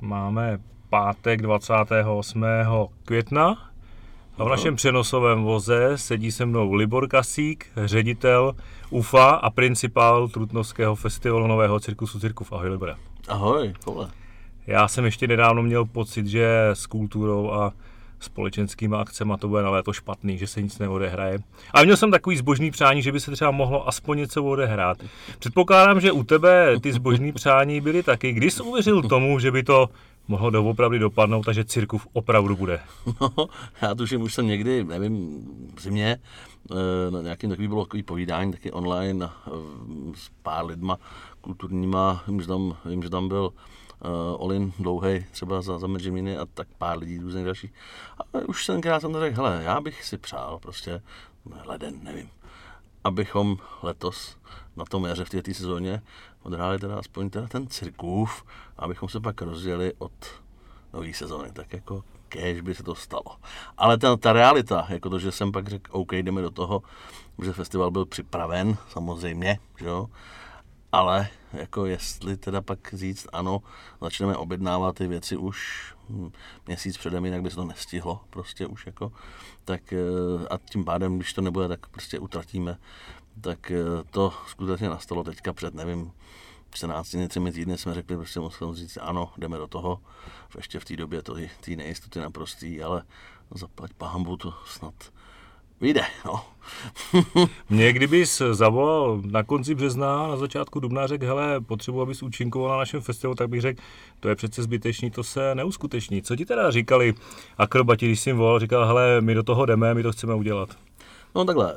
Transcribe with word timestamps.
máme 0.00 0.58
pátek 0.90 1.42
28. 1.42 2.44
května 3.04 3.70
a 4.38 4.44
v 4.44 4.48
našem 4.48 4.76
přenosovém 4.76 5.42
voze 5.42 5.98
sedí 5.98 6.32
se 6.32 6.46
mnou 6.46 6.72
Libor 6.72 7.08
Kasík, 7.08 7.66
ředitel 7.84 8.54
UFA 8.90 9.30
a 9.30 9.50
principál 9.50 10.28
Trutnovského 10.28 10.94
festivalu 10.94 11.46
Nového 11.46 11.80
cirkusu 11.80 12.20
Cirkuf. 12.20 12.52
Ahoj 12.52 12.68
Libore. 12.68 12.94
Ahoj, 13.28 13.74
vole. 13.86 14.10
Já 14.66 14.88
jsem 14.88 15.04
ještě 15.04 15.26
nedávno 15.26 15.62
měl 15.62 15.84
pocit, 15.84 16.26
že 16.26 16.70
s 16.72 16.86
kulturou 16.86 17.50
a 17.50 17.72
společenskými 18.20 18.96
akcemi 18.96 19.32
to 19.38 19.48
bude 19.48 19.62
na 19.62 19.70
léto 19.70 19.92
špatný, 19.92 20.38
že 20.38 20.46
se 20.46 20.62
nic 20.62 20.78
neodehraje. 20.78 21.38
Ale 21.72 21.84
měl 21.84 21.96
jsem 21.96 22.10
takový 22.10 22.36
zbožný 22.36 22.70
přání, 22.70 23.02
že 23.02 23.12
by 23.12 23.20
se 23.20 23.30
třeba 23.30 23.50
mohlo 23.50 23.88
aspoň 23.88 24.18
něco 24.18 24.44
odehrát. 24.44 24.98
Předpokládám, 25.38 26.00
že 26.00 26.12
u 26.12 26.22
tebe 26.24 26.80
ty 26.80 26.92
zbožní 26.92 27.32
přání 27.32 27.80
byly 27.80 28.02
taky. 28.02 28.32
Kdy 28.32 28.50
jsi 28.50 28.62
uvěřil 28.62 29.02
tomu, 29.02 29.38
že 29.38 29.50
by 29.50 29.62
to 29.62 29.88
mohlo 30.28 30.50
doopravdy 30.50 30.98
dopadnout 30.98 31.48
a 31.48 31.52
že 31.52 31.64
cirkuf 31.64 32.06
opravdu 32.12 32.56
bude? 32.56 32.80
No, 33.20 33.46
já 33.82 33.94
tuším, 33.94 34.22
už 34.22 34.34
jsem 34.34 34.46
někdy, 34.46 34.84
nevím, 34.84 35.44
v 35.76 35.80
zimě, 35.80 36.18
eh, 36.70 37.10
na 37.10 37.22
nějakým 37.22 37.50
takový 37.50 37.68
bylo 37.68 37.84
takový 37.84 38.02
povídání, 38.02 38.52
taky 38.52 38.72
online 38.72 39.24
eh, 39.26 39.50
s 40.14 40.30
pár 40.42 40.66
lidma 40.66 40.98
kulturníma, 41.40 42.24
vím, 42.26 42.40
že 42.40 42.46
tam, 42.46 42.76
vím, 42.84 43.02
že 43.02 43.10
tam 43.10 43.28
byl 43.28 43.52
Olin 44.36 44.72
dlouhý, 44.78 45.26
třeba 45.30 45.62
za, 45.62 45.78
za 45.78 45.86
Medžiminy 45.86 46.36
a 46.36 46.46
tak 46.46 46.68
pár 46.78 46.98
lidí 46.98 47.18
různých 47.18 47.44
dalších. 47.44 47.72
A 48.18 48.38
už 48.48 48.64
jsem 48.64 48.80
krát 48.80 49.00
jsem 49.00 49.12
to 49.12 49.20
řekl, 49.20 49.36
hele, 49.36 49.62
já 49.62 49.80
bych 49.80 50.04
si 50.04 50.18
přál 50.18 50.58
prostě 50.58 51.02
leden, 51.64 51.94
nevím, 52.02 52.30
abychom 53.04 53.56
letos 53.82 54.36
na 54.76 54.84
tom 54.84 55.04
jaře 55.04 55.24
v 55.24 55.30
této 55.30 55.54
sezóně 55.54 56.02
odhráli 56.42 56.78
teda 56.78 56.98
aspoň 56.98 57.30
teda 57.30 57.46
ten 57.46 57.66
cirkův, 57.66 58.44
abychom 58.76 59.08
se 59.08 59.20
pak 59.20 59.42
rozjeli 59.42 59.92
od 59.98 60.12
nové 60.92 61.12
sezóny, 61.12 61.52
tak 61.52 61.72
jako 61.72 62.04
kež 62.28 62.60
by 62.60 62.74
se 62.74 62.82
to 62.82 62.94
stalo. 62.94 63.36
Ale 63.76 63.98
ta, 63.98 64.16
ta 64.16 64.32
realita, 64.32 64.86
jako 64.88 65.10
to, 65.10 65.18
že 65.18 65.32
jsem 65.32 65.52
pak 65.52 65.68
řekl, 65.68 65.90
OK, 65.94 66.12
jdeme 66.12 66.42
do 66.42 66.50
toho, 66.50 66.82
že 67.42 67.52
festival 67.52 67.90
byl 67.90 68.06
připraven, 68.06 68.76
samozřejmě, 68.88 69.58
že 69.78 69.86
jo, 69.86 70.06
ale 70.92 71.28
jako 71.52 71.86
jestli 71.86 72.36
teda 72.36 72.62
pak 72.62 72.94
říct 72.94 73.26
ano, 73.32 73.62
začneme 74.00 74.36
objednávat 74.36 74.96
ty 74.96 75.06
věci 75.06 75.36
už 75.36 75.84
hm, 76.08 76.30
měsíc 76.66 76.96
předem, 76.96 77.24
jinak 77.24 77.42
by 77.42 77.50
se 77.50 77.56
to 77.56 77.64
nestihlo 77.64 78.20
prostě 78.30 78.66
už 78.66 78.86
jako, 78.86 79.12
tak 79.64 79.92
eh, 79.92 79.98
a 80.50 80.58
tím 80.58 80.84
pádem, 80.84 81.16
když 81.16 81.32
to 81.32 81.40
nebude, 81.40 81.68
tak 81.68 81.86
prostě 81.86 82.18
utratíme, 82.18 82.78
tak 83.40 83.70
eh, 83.70 83.84
to 84.10 84.32
skutečně 84.46 84.88
nastalo 84.88 85.24
teďka 85.24 85.52
před, 85.52 85.74
nevím, 85.74 86.12
14 86.70 87.10
dny, 87.10 87.28
3 87.28 87.40
týdny 87.52 87.78
jsme 87.78 87.94
řekli, 87.94 88.16
prostě 88.16 88.40
musím 88.40 88.74
říct, 88.74 88.98
ano, 89.00 89.32
jdeme 89.38 89.58
do 89.58 89.66
toho. 89.66 90.00
Ještě 90.56 90.80
v 90.80 90.84
té 90.84 90.96
době 90.96 91.22
to 91.22 91.36
ty 91.60 91.76
nejistoty 91.76 92.20
naprostý, 92.20 92.82
ale 92.82 93.02
zaplať 93.50 93.92
pahambu 93.92 94.36
to 94.36 94.54
snad 94.66 94.94
vyjde, 95.80 96.02
no. 96.26 96.44
Mě 97.70 97.92
kdybys 97.92 98.42
zavolal 98.52 99.22
na 99.24 99.42
konci 99.42 99.74
března, 99.74 100.28
na 100.28 100.36
začátku 100.36 100.80
dubna, 100.80 101.06
řekl, 101.06 101.26
hele, 101.26 101.60
potřebuji, 101.60 102.02
abys 102.02 102.22
účinkoval 102.22 102.70
na 102.70 102.76
našem 102.76 103.00
festivalu, 103.00 103.34
tak 103.34 103.48
bych 103.48 103.60
řekl, 103.60 103.82
to 104.20 104.28
je 104.28 104.34
přece 104.34 104.62
zbytečný, 104.62 105.10
to 105.10 105.24
se 105.24 105.54
neuskuteční. 105.54 106.22
Co 106.22 106.36
ti 106.36 106.46
teda 106.46 106.70
říkali 106.70 107.14
akrobati, 107.58 108.06
když 108.06 108.20
jsi 108.20 108.30
jim 108.30 108.36
volal, 108.36 108.58
říkal, 108.58 108.86
hele, 108.86 109.20
my 109.20 109.34
do 109.34 109.42
toho 109.42 109.66
jdeme, 109.66 109.94
my 109.94 110.02
to 110.02 110.12
chceme 110.12 110.34
udělat? 110.34 110.68
No 111.34 111.44
takhle, 111.44 111.74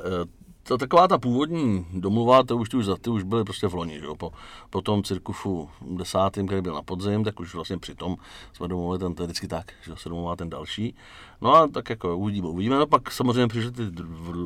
to, 0.64 0.78
taková 0.78 1.08
ta 1.08 1.18
původní 1.18 1.86
domluva, 1.92 2.42
to 2.42 2.56
už, 2.56 2.68
ty 2.68 2.76
už, 2.76 2.86
ty 3.00 3.10
už 3.10 3.22
byly 3.22 3.44
prostě 3.44 3.66
v 3.66 3.74
loni, 3.74 3.98
že 3.98 4.04
jo? 4.04 4.16
Po, 4.16 4.32
po 4.70 4.82
tom 4.82 5.02
cirkufu 5.02 5.70
desátým, 5.80 6.46
který 6.46 6.62
byl 6.62 6.74
na 6.74 6.82
podzim, 6.82 7.24
tak 7.24 7.40
už 7.40 7.54
vlastně 7.54 7.78
přitom 7.78 8.16
jsme 8.52 8.68
domluvili 8.68 8.98
ten, 8.98 9.14
to 9.14 9.22
je 9.22 9.26
vždycky 9.26 9.48
tak, 9.48 9.72
že 9.82 9.92
se 9.96 10.08
domluvá 10.08 10.36
ten 10.36 10.50
další. 10.50 10.94
No 11.40 11.54
a 11.54 11.68
tak 11.68 11.90
jako 11.90 12.16
uvidíme, 12.16 12.48
uvidíme. 12.48 12.78
No 12.78 12.86
pak 12.86 13.10
samozřejmě 13.10 13.46
přišly 13.46 13.72
ty 13.72 13.82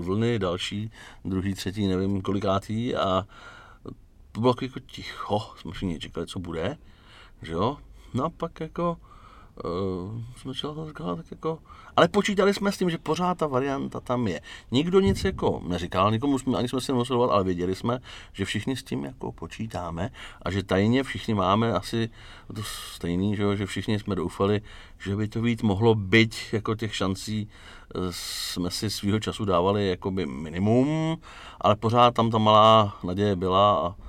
vlny 0.01 0.39
další, 0.39 0.91
druhý, 1.25 1.55
třetí, 1.55 1.87
nevím 1.87 2.23
kolikátý 2.23 2.95
a 2.97 3.27
to 4.33 4.41
bylo 4.41 4.55
jako 4.63 4.81
ticho, 4.81 5.41
jsme 5.57 5.73
všichni 5.73 5.99
čekali, 5.99 6.27
co 6.27 6.39
bude, 6.39 6.77
že 7.43 7.53
jo. 7.53 7.77
No 8.15 8.25
a 8.25 8.31
pak 8.31 8.61
jako 8.61 8.97
uh, 9.65 10.53
to 10.75 10.87
říkali, 10.87 11.17
tak 11.17 11.31
jako, 11.31 11.59
ale 11.97 12.09
počítali 12.09 12.55
jsme 12.55 12.73
s 12.73 12.79
tím, 12.79 12.91
že 12.91 12.99
pořád 12.99 13.39
ta 13.39 13.47
varianta 13.47 14.01
tam 14.01 14.29
je. 14.29 14.41
Nikdo 14.71 15.01
nic 15.01 15.25
jako 15.25 15.63
neříkal, 15.67 16.11
nikomu 16.11 16.39
jsme, 16.39 16.59
ani 16.59 16.69
jsme 16.69 16.81
si 16.81 16.93
nemuseli 16.93 17.21
ale 17.31 17.45
věděli 17.45 17.75
jsme, 17.75 17.99
že 18.33 18.45
všichni 18.45 18.77
s 18.77 18.83
tím 18.83 19.05
jako 19.05 19.33
počítáme 19.33 20.11
a 20.43 20.51
že 20.51 20.63
tajně 20.63 21.03
všichni 21.03 21.35
máme 21.35 21.73
asi 21.73 22.11
to 22.55 22.63
stejný, 22.95 23.37
že, 23.37 23.43
jo, 23.43 23.57
že 23.57 23.67
všichni 23.67 23.99
jsme 23.99 24.15
doufali, 24.15 24.61
že 24.99 25.17
by 25.17 25.29
to 25.29 25.41
být 25.41 25.63
mohlo 25.63 25.95
být 25.95 26.35
jako 26.53 26.75
těch 26.75 26.97
šancí 26.97 27.49
eh, 27.49 27.99
jsme 28.11 28.71
si 28.71 28.91
svýho 28.91 29.21
času 29.21 29.45
dávali 29.45 29.89
jakoby 29.89 30.27
minimum, 30.27 31.17
ale 31.61 31.77
pořád 31.77 32.15
tam 32.15 32.31
ta 32.31 32.39
malá 32.39 32.99
naděje 33.05 33.37
byla 33.37 33.87
a 33.87 34.09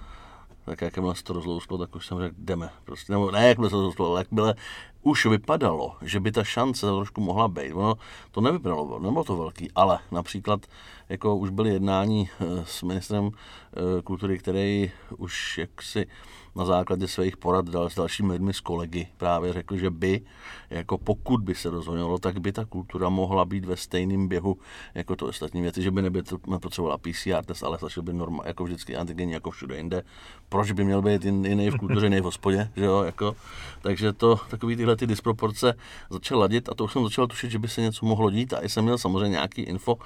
tak 0.70 0.82
jakmile 0.82 1.16
se 1.16 1.24
to 1.24 1.34
rozlouslo, 1.34 1.78
tak 1.78 1.96
už 1.96 2.08
jsem 2.08 2.20
řekl, 2.20 2.36
jdeme. 2.38 2.70
Prostě, 2.86 3.14
nebo 3.14 3.32
ne, 3.32 3.48
jakmile 3.48 3.70
se 3.70 3.72
to 3.72 3.78
rozlouslo, 3.78 4.12
ale 4.12 4.22
jakmile 4.22 4.56
už 5.02 5.26
vypadalo, 5.26 5.96
že 6.02 6.20
by 6.20 6.32
ta 6.32 6.44
šance 6.44 6.86
trošku 6.86 7.22
mohla 7.22 7.48
být. 7.48 7.74
Ono 7.74 7.96
to 8.32 8.42
nevypadalo, 8.42 9.00
nebylo 9.00 9.24
to 9.24 9.38
velký, 9.38 9.72
ale 9.76 10.00
například 10.12 10.66
jako 11.09 11.36
už 11.36 11.50
byly 11.50 11.70
jednání 11.70 12.30
eh, 12.30 12.46
s 12.66 12.84
ministrem 12.84 13.31
eh, 13.31 14.02
kultury, 14.02 14.38
který 14.38 14.92
už 15.18 15.58
jaksi 15.58 16.08
na 16.56 16.66
základě 16.66 17.08
svých 17.08 17.38
porad 17.38 17.70
dal 17.70 17.90
s 17.90 17.96
dalšími 17.96 18.34
lidmi, 18.34 18.53
s 18.53 18.59
kolegy, 18.59 19.08
právě 19.18 19.53
řekl, 19.53 19.78
že 19.78 19.90
by, 19.90 20.22
jako 20.70 20.97
pokud 20.97 21.42
by 21.42 21.56
se 21.56 21.70
rozhodlo, 21.70 22.20
tak 22.20 22.40
by 22.40 22.52
ta 22.52 22.66
kultura 22.66 23.09
mohla 23.09 23.46
být 23.46 23.66
ve 23.66 23.78
stejném 23.78 24.28
běhu 24.28 24.58
jako 24.94 25.16
to 25.16 25.25
ostatní 25.25 25.62
věci, 25.62 25.81
že 25.81 25.92
by 25.92 26.02
nepotřebovala 26.47 26.97
PCR 26.97 27.46
test, 27.46 27.64
ale 27.64 27.78
stačil 27.78 28.03
by 28.03 28.14
norma, 28.14 28.44
jako 28.46 28.64
vždycky 28.64 28.96
antigenní, 28.96 29.34
jako 29.34 29.52
všude 29.52 29.78
jinde. 29.78 30.03
Proč 30.50 30.72
by 30.72 30.84
měl 30.84 31.02
být 31.02 31.26
jiný 31.26 31.70
v 31.70 31.78
kultuře, 31.78 32.06
jiný 32.06 32.20
v 32.20 32.24
hospodě, 32.24 32.70
že 32.76 32.86
jo, 32.86 33.03
jako. 33.03 33.36
Takže 33.81 34.14
to, 34.14 34.40
takový 34.50 34.76
tyhle 34.76 34.96
ty 34.96 35.08
disproporce 35.08 35.74
začal 36.09 36.40
ladit 36.40 36.70
a 36.70 36.76
to 36.76 36.84
už 36.84 36.94
jsem 36.94 37.03
začal 37.03 37.28
tušit, 37.28 37.52
že 37.52 37.59
by 37.59 37.68
se 37.68 37.81
něco 37.81 38.06
mohlo 38.06 38.30
dít 38.30 38.53
a 38.53 38.64
jsem 38.64 38.84
měl 38.84 38.97
samozřejmě 38.97 39.30
nějaký 39.30 39.62
info, 39.62 39.97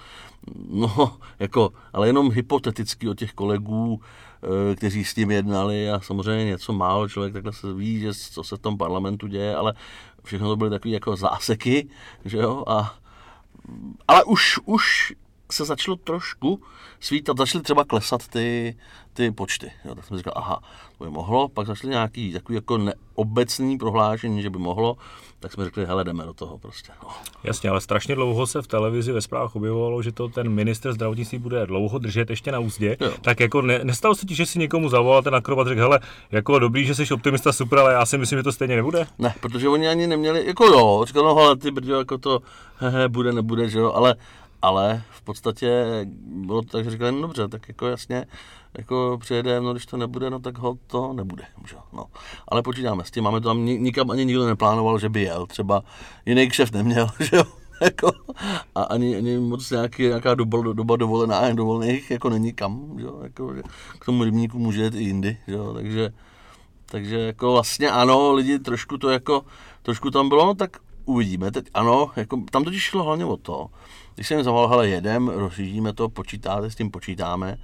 no, 0.69 1.17
jako, 1.39 1.73
ale 1.93 2.07
jenom 2.07 2.31
hypoteticky 2.31 3.09
od 3.09 3.17
těch 3.17 3.33
kolegů, 3.33 4.01
Eh, 4.43 4.75
kteří 4.75 5.05
s 5.05 5.13
tím 5.13 5.31
jednali 5.31 5.91
a 5.91 5.99
samozřejmě 5.99 6.45
něco 6.45 6.73
málo 6.73 7.09
člověk 7.09 7.33
takhle 7.33 7.53
se 7.53 7.73
ví, 7.73 7.99
že 7.99 8.13
co 8.13 8.43
se 8.43 8.55
v 8.57 8.59
tom 8.59 8.77
parlamentu 8.77 9.27
děje, 9.27 9.55
ale 9.55 9.73
všechno 10.23 10.47
to 10.47 10.55
byly 10.55 10.69
takové 10.69 10.93
jako 10.93 11.15
záseky, 11.15 11.89
že 12.25 12.37
jo, 12.37 12.63
a 12.67 12.95
ale 14.07 14.23
už, 14.23 14.59
už 14.65 15.13
se 15.53 15.65
začalo 15.65 15.97
trošku 15.97 16.61
svítat, 16.99 17.37
začaly 17.37 17.63
třeba 17.63 17.83
klesat 17.83 18.27
ty, 18.27 18.75
ty 19.13 19.31
počty. 19.31 19.71
Jo, 19.85 19.95
tak 19.95 20.05
jsem 20.05 20.17
říkal, 20.17 20.33
aha, 20.35 20.59
to 20.97 21.03
by 21.03 21.09
mohlo, 21.09 21.47
pak 21.49 21.67
začaly 21.67 21.91
nějaký 21.91 22.33
takový 22.33 22.55
jako 22.55 22.77
neobecný 22.77 23.77
prohlášení, 23.77 24.41
že 24.41 24.49
by 24.49 24.57
mohlo, 24.57 24.97
tak 25.39 25.53
jsme 25.53 25.65
řekli, 25.65 25.85
hele, 25.85 26.03
jdeme 26.03 26.25
do 26.25 26.33
toho 26.33 26.57
prostě. 26.57 26.91
No. 27.03 27.09
Jasně, 27.43 27.69
ale 27.69 27.81
strašně 27.81 28.15
dlouho 28.15 28.47
se 28.47 28.61
v 28.61 28.67
televizi 28.67 29.11
ve 29.11 29.21
zprávách 29.21 29.55
objevovalo, 29.55 30.01
že 30.01 30.11
to 30.11 30.27
ten 30.29 30.49
minister 30.49 30.93
zdravotnictví 30.93 31.37
bude 31.37 31.65
dlouho 31.65 31.99
držet 31.99 32.29
ještě 32.29 32.51
na 32.51 32.59
úzdě. 32.59 32.97
Jo. 32.99 33.13
Tak 33.21 33.39
jako 33.39 33.61
ne, 33.61 33.79
nestalo 33.83 34.15
se 34.15 34.25
ti, 34.25 34.35
že 34.35 34.45
si 34.45 34.59
někomu 34.59 34.89
zavolal 34.89 35.23
ten 35.23 35.35
akrobat, 35.35 35.67
řekl, 35.67 35.81
hele, 35.81 35.99
jako 36.31 36.59
dobrý, 36.59 36.85
že 36.85 36.95
jsi 36.95 37.13
optimista, 37.13 37.53
super, 37.53 37.79
ale 37.79 37.93
já 37.93 38.05
si 38.05 38.17
myslím, 38.17 38.39
že 38.39 38.43
to 38.43 38.51
stejně 38.51 38.75
nebude. 38.75 39.07
Ne, 39.19 39.35
protože 39.39 39.69
oni 39.69 39.87
ani 39.87 40.07
neměli, 40.07 40.47
jako 40.47 40.65
jo, 40.65 41.03
říkal, 41.07 41.23
no 41.23 41.35
hele, 41.35 41.57
ty 41.57 41.71
brďo, 41.71 41.97
jako 41.97 42.17
to, 42.17 42.39
hehe, 42.77 43.09
bude, 43.09 43.33
nebude, 43.33 43.69
že 43.69 43.79
jo, 43.79 43.91
ale 43.91 44.15
ale 44.63 45.03
v 45.09 45.21
podstatě 45.21 45.85
bylo 46.25 46.61
to 46.61 46.67
tak, 46.67 46.83
že 46.83 46.91
říkali, 46.91 47.11
no 47.11 47.21
dobře, 47.21 47.47
tak 47.47 47.67
jako 47.67 47.87
jasně, 47.87 48.25
jako 48.77 49.17
přijede, 49.21 49.61
no 49.61 49.71
když 49.71 49.85
to 49.85 49.97
nebude, 49.97 50.29
no 50.29 50.39
tak 50.39 50.57
ho 50.57 50.77
to 50.87 51.13
nebude. 51.13 51.43
Že? 51.67 51.75
No. 51.93 52.05
Ale 52.47 52.61
počítáme 52.61 53.03
s 53.03 53.11
tím, 53.11 53.23
máme 53.23 53.41
to 53.41 53.49
tam, 53.49 53.65
nikam 53.65 54.11
ani 54.11 54.25
nikdo 54.25 54.47
neplánoval, 54.47 54.99
že 54.99 55.09
by 55.09 55.21
jel, 55.21 55.45
třeba 55.45 55.83
jiný 56.25 56.49
kšeft 56.49 56.73
neměl, 56.73 57.07
že 57.19 57.37
jo. 57.37 57.43
Jako, 57.81 58.11
a 58.75 58.83
ani, 58.83 59.15
ani 59.15 59.37
moc 59.37 59.71
nějaký, 59.71 60.03
nějaká 60.03 60.35
doba, 60.35 60.73
doba 60.73 60.95
dovolená, 60.95 61.53
dovolených 61.53 62.11
jako 62.11 62.29
není 62.29 62.53
kam, 62.53 62.95
že 62.99 63.05
jo? 63.05 63.19
Jako, 63.23 63.55
že 63.55 63.61
k 63.99 64.05
tomu 64.05 64.23
rybníku 64.23 64.59
může 64.59 64.83
jít 64.83 64.95
i 64.95 65.03
jindy, 65.03 65.37
že 65.47 65.53
jo? 65.53 65.73
takže 65.73 66.13
takže 66.85 67.19
jako 67.19 67.51
vlastně 67.51 67.91
ano, 67.91 68.33
lidi 68.33 68.59
trošku 68.59 68.97
to 68.97 69.09
jako, 69.09 69.45
trošku 69.81 70.11
tam 70.11 70.29
bylo, 70.29 70.45
no 70.45 70.55
tak 70.55 70.77
uvidíme. 71.05 71.51
Teď 71.51 71.65
ano, 71.73 72.11
jako, 72.15 72.43
tam 72.51 72.63
totiž 72.63 72.83
šlo 72.83 73.03
hlavně 73.03 73.25
o 73.25 73.37
to, 73.37 73.67
když 74.15 74.27
jsem 74.27 74.43
zavolal, 74.43 74.67
hele, 74.67 74.89
jedem, 74.89 75.27
rozjíždíme 75.27 75.93
to, 75.93 76.09
počítáte, 76.09 76.71
s 76.71 76.75
tím 76.75 76.91
počítáme, 76.91 77.57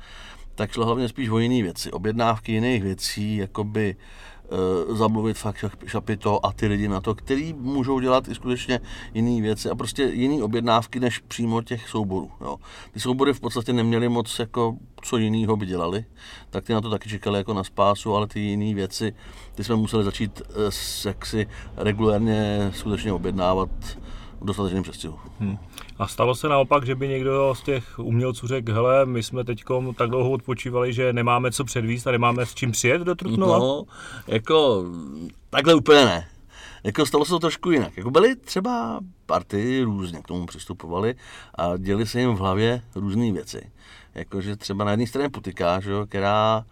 tak 0.56 0.72
šlo 0.72 0.86
hlavně 0.86 1.10
spíš 1.10 1.30
o 1.30 1.40
jiné 1.40 1.64
věci, 1.64 1.92
objednávky 1.92 2.52
jiných 2.52 2.84
věcí, 2.84 3.38
jakoby 3.38 3.96
uh, 4.88 4.98
zamluvit 4.98 5.38
fakt 5.38 5.66
šapito 5.86 6.46
a 6.46 6.54
ty 6.54 6.68
lidi 6.68 6.88
na 6.88 7.02
to, 7.02 7.16
který 7.16 7.54
můžou 7.54 8.00
dělat 8.00 8.28
i 8.28 8.36
skutečně 8.36 8.80
jiné 9.14 9.42
věci 9.42 9.70
a 9.70 9.76
prostě 9.76 10.04
jiné 10.04 10.44
objednávky 10.44 11.00
než 11.00 11.20
přímo 11.20 11.62
těch 11.62 11.90
souborů. 11.90 12.32
Jo. 12.42 12.58
Ty 12.92 13.00
soubory 13.00 13.34
v 13.34 13.40
podstatě 13.40 13.74
neměly 13.74 14.10
moc 14.10 14.40
jako 14.40 14.78
co 15.02 15.18
jiného 15.18 15.58
by 15.58 15.66
dělali, 15.66 16.06
tak 16.50 16.64
ty 16.64 16.74
na 16.74 16.82
to 16.82 16.90
taky 16.90 17.10
čekali 17.10 17.38
jako 17.38 17.54
na 17.54 17.64
spásu, 17.64 18.16
ale 18.16 18.28
ty 18.28 18.40
jiné 18.40 18.76
věci, 18.76 19.16
ty 19.56 19.64
jsme 19.64 19.76
museli 19.76 20.04
začít 20.04 20.42
uh, 20.42 20.56
jaksi 21.06 21.48
regulérně 21.78 22.72
skutečně 22.74 23.14
objednávat 23.14 23.70
v 24.42 24.46
dostatečném 24.46 24.84
přestihu. 24.84 25.20
Hmm. 25.40 25.58
A 26.00 26.08
stalo 26.08 26.36
se 26.36 26.50
naopak, 26.50 26.86
že 26.86 26.96
by 26.96 27.08
někdo 27.08 27.56
z 27.58 27.62
těch 27.62 28.00
umělců 28.00 28.48
řekl, 28.48 28.74
hele, 28.74 29.06
my 29.06 29.24
jsme 29.24 29.44
teď 29.44 29.64
tak 29.96 30.10
dlouho 30.10 30.32
odpočívali, 30.32 30.94
že 30.94 31.14
nemáme 31.14 31.52
co 31.52 31.64
předvíst 31.64 32.08
a 32.08 32.12
nemáme 32.12 32.46
s 32.46 32.54
čím 32.54 32.72
přijet 32.72 33.02
do 33.02 33.16
Trutnova? 33.16 33.60
No, 33.60 33.84
jako 34.28 34.86
takhle 35.50 35.74
úplně 35.74 36.06
ne. 36.06 36.28
Jako 36.84 37.06
stalo 37.06 37.26
se 37.26 37.30
to 37.30 37.40
trošku 37.40 37.72
jinak. 37.72 37.98
Jako 37.98 38.12
byly 38.12 38.36
třeba 38.36 39.00
party 39.26 39.82
různě 39.84 40.22
k 40.22 40.28
tomu 40.28 40.46
přistupovali 40.46 41.16
a 41.56 41.78
děli 41.78 42.06
se 42.06 42.20
jim 42.20 42.36
v 42.36 42.40
hlavě 42.40 42.82
různé 42.96 43.32
věci. 43.32 43.72
Jakože 44.16 44.56
třeba 44.56 44.86
na 44.86 44.92
jedné 44.92 45.08
straně 45.08 45.30
putika, 45.30 45.80
že 45.80 45.92
jo, 45.92 46.06
která 46.06 46.66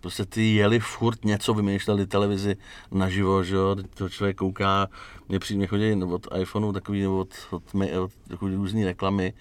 prostě 0.00 0.24
ty 0.24 0.54
jeli 0.54 0.80
furt 0.80 1.24
něco, 1.24 1.54
vymýšleli 1.54 2.06
televizi 2.06 2.56
naživo, 2.90 3.44
že 3.44 3.54
jo, 3.56 3.76
to 3.94 4.08
člověk 4.08 4.36
kouká, 4.36 4.88
mě 5.28 5.38
přijde, 5.38 5.66
chodí 5.66 6.04
od 6.04 6.26
iPhoneu 6.40 6.72
takový, 6.72 7.02
nebo 7.02 7.18
od, 7.18 7.34
od, 7.50 7.62
od, 7.74 8.12
takový 8.28 8.54
různý 8.54 8.84
reklamy 8.84 9.34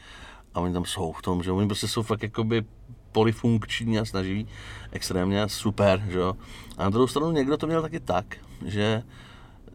a 0.54 0.60
oni 0.60 0.74
tam 0.74 0.86
jsou 0.86 1.12
v 1.12 1.22
tom, 1.22 1.44
že 1.44 1.52
oni 1.52 1.68
prostě 1.68 1.88
jsou 1.88 2.04
fakt 2.04 2.24
jakoby 2.24 2.66
polifunkční 3.12 4.00
a 4.00 4.06
snaží 4.06 4.48
extrémně 4.92 5.50
super, 5.50 6.04
že 6.10 6.20
jo. 6.20 6.34
A 6.78 6.84
na 6.84 6.90
druhou 6.90 7.08
stranu 7.08 7.32
někdo 7.32 7.58
to 7.58 7.68
měl 7.68 7.82
taky 7.82 8.00
tak, 8.00 8.38
že, 8.66 9.04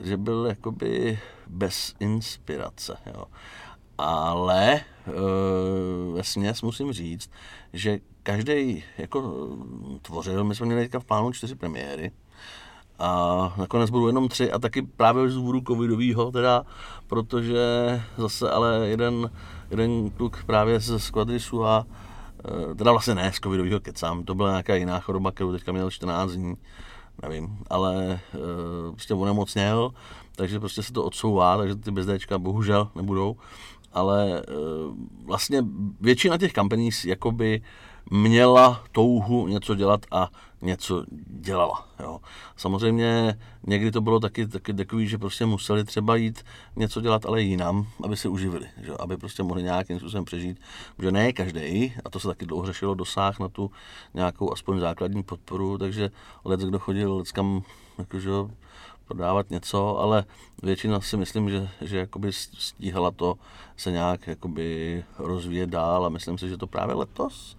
že 0.00 0.16
byl 0.16 0.46
jakoby 0.46 1.18
bez 1.46 1.94
inspirace, 2.00 2.96
jo. 3.06 3.24
Ale 3.98 4.74
e, 4.74 4.82
ve 6.12 6.24
směs 6.24 6.62
musím 6.62 6.92
říct, 6.92 7.30
že 7.72 7.98
každý 8.22 8.84
jako 8.98 9.48
tvořil, 10.02 10.44
my 10.44 10.54
jsme 10.54 10.66
měli 10.66 10.82
teďka 10.82 11.00
v 11.00 11.04
plánu 11.04 11.32
čtyři 11.32 11.54
premiéry, 11.54 12.12
a 13.02 13.52
nakonec 13.58 13.90
budou 13.90 14.06
jenom 14.06 14.28
tři 14.28 14.52
a 14.52 14.58
taky 14.58 14.82
právě 14.82 15.30
z 15.30 15.34
důvodu 15.34 15.60
covidového 15.68 16.32
teda, 16.32 16.62
protože 17.06 17.60
zase 18.16 18.50
ale 18.50 18.88
jeden, 18.88 19.30
jeden 19.70 20.10
kluk 20.10 20.44
právě 20.44 20.80
ze 20.80 21.00
Squadrisu 21.00 21.64
a 21.64 21.86
eh, 22.70 22.74
teda 22.74 22.90
vlastně 22.90 23.14
ne 23.14 23.32
z 23.32 23.40
covidového 23.40 23.80
kecám, 23.80 24.24
to 24.24 24.34
byla 24.34 24.50
nějaká 24.50 24.74
jiná 24.74 25.00
choroba, 25.00 25.32
kterou 25.32 25.52
teďka 25.52 25.72
měl 25.72 25.90
14 25.90 26.32
dní, 26.32 26.54
nevím, 27.22 27.58
ale 27.70 28.20
eh, 28.34 28.38
prostě 28.92 29.14
onemocněl, 29.14 29.90
takže 30.36 30.60
prostě 30.60 30.82
se 30.82 30.92
to 30.92 31.04
odsouvá, 31.04 31.56
takže 31.56 31.76
ty 31.76 31.90
bezdéčka 31.90 32.38
bohužel 32.38 32.88
nebudou, 32.94 33.36
ale 33.92 34.42
eh, 34.48 34.52
vlastně 35.24 35.64
většina 36.00 36.38
těch 36.38 36.52
kampaní 36.52 36.90
jakoby 37.06 37.62
měla 38.10 38.84
touhu 38.92 39.46
něco 39.46 39.74
dělat 39.74 40.06
a 40.10 40.28
něco 40.62 41.04
dělala. 41.26 41.88
Jo. 42.00 42.20
Samozřejmě 42.56 43.38
někdy 43.66 43.90
to 43.90 44.00
bylo 44.00 44.20
taky, 44.20 44.46
taky 44.46 44.74
takový, 44.74 45.08
že 45.08 45.18
prostě 45.18 45.46
museli 45.46 45.84
třeba 45.84 46.16
jít 46.16 46.44
něco 46.76 47.00
dělat, 47.00 47.26
ale 47.26 47.42
jinam, 47.42 47.86
aby 48.04 48.16
se 48.16 48.28
uživili, 48.28 48.66
že? 48.82 48.92
aby 48.98 49.16
prostě 49.16 49.42
mohli 49.42 49.62
nějakým 49.62 49.98
způsobem 49.98 50.24
přežít. 50.24 50.60
Že 50.98 51.12
ne 51.12 51.32
každý, 51.32 51.94
a 52.04 52.10
to 52.10 52.20
se 52.20 52.28
taky 52.28 52.46
dlouho 52.46 52.66
řešilo, 52.66 52.94
dosáh 52.94 53.40
na 53.40 53.48
tu 53.48 53.70
nějakou 54.14 54.52
aspoň 54.52 54.80
základní 54.80 55.22
podporu, 55.22 55.78
takže 55.78 56.10
let, 56.44 56.60
kdo 56.60 56.78
chodil 56.78 57.16
let 57.16 57.32
kam, 57.32 57.62
jakože, 57.98 58.30
prodávat 59.04 59.50
něco, 59.50 59.98
ale 59.98 60.24
většina 60.62 61.00
si 61.00 61.16
myslím, 61.16 61.50
že, 61.50 61.68
že 61.80 61.98
jakoby 61.98 62.32
stíhala 62.32 63.10
to 63.10 63.34
se 63.76 63.90
nějak 63.90 64.26
jakoby 64.26 65.04
rozvíjet 65.18 65.70
dál 65.70 66.06
a 66.06 66.08
myslím 66.08 66.38
si, 66.38 66.48
že 66.48 66.56
to 66.56 66.66
právě 66.66 66.94
letos 66.94 67.56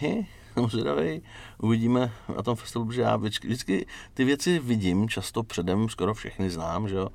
he, 0.00 0.24
jsem 0.54 0.68
zvědavý, 0.70 1.22
uvidíme 1.58 2.12
na 2.36 2.42
tom 2.42 2.56
festivalu, 2.56 2.92
že 2.92 3.00
já 3.00 3.16
vždycky, 3.16 3.46
vždycky 3.46 3.86
ty 4.14 4.24
věci 4.24 4.58
vidím, 4.58 5.08
často 5.08 5.42
předem 5.42 5.88
skoro 5.88 6.14
všechny 6.14 6.50
znám, 6.50 6.88
že 6.88 6.94
jo, 6.94 7.08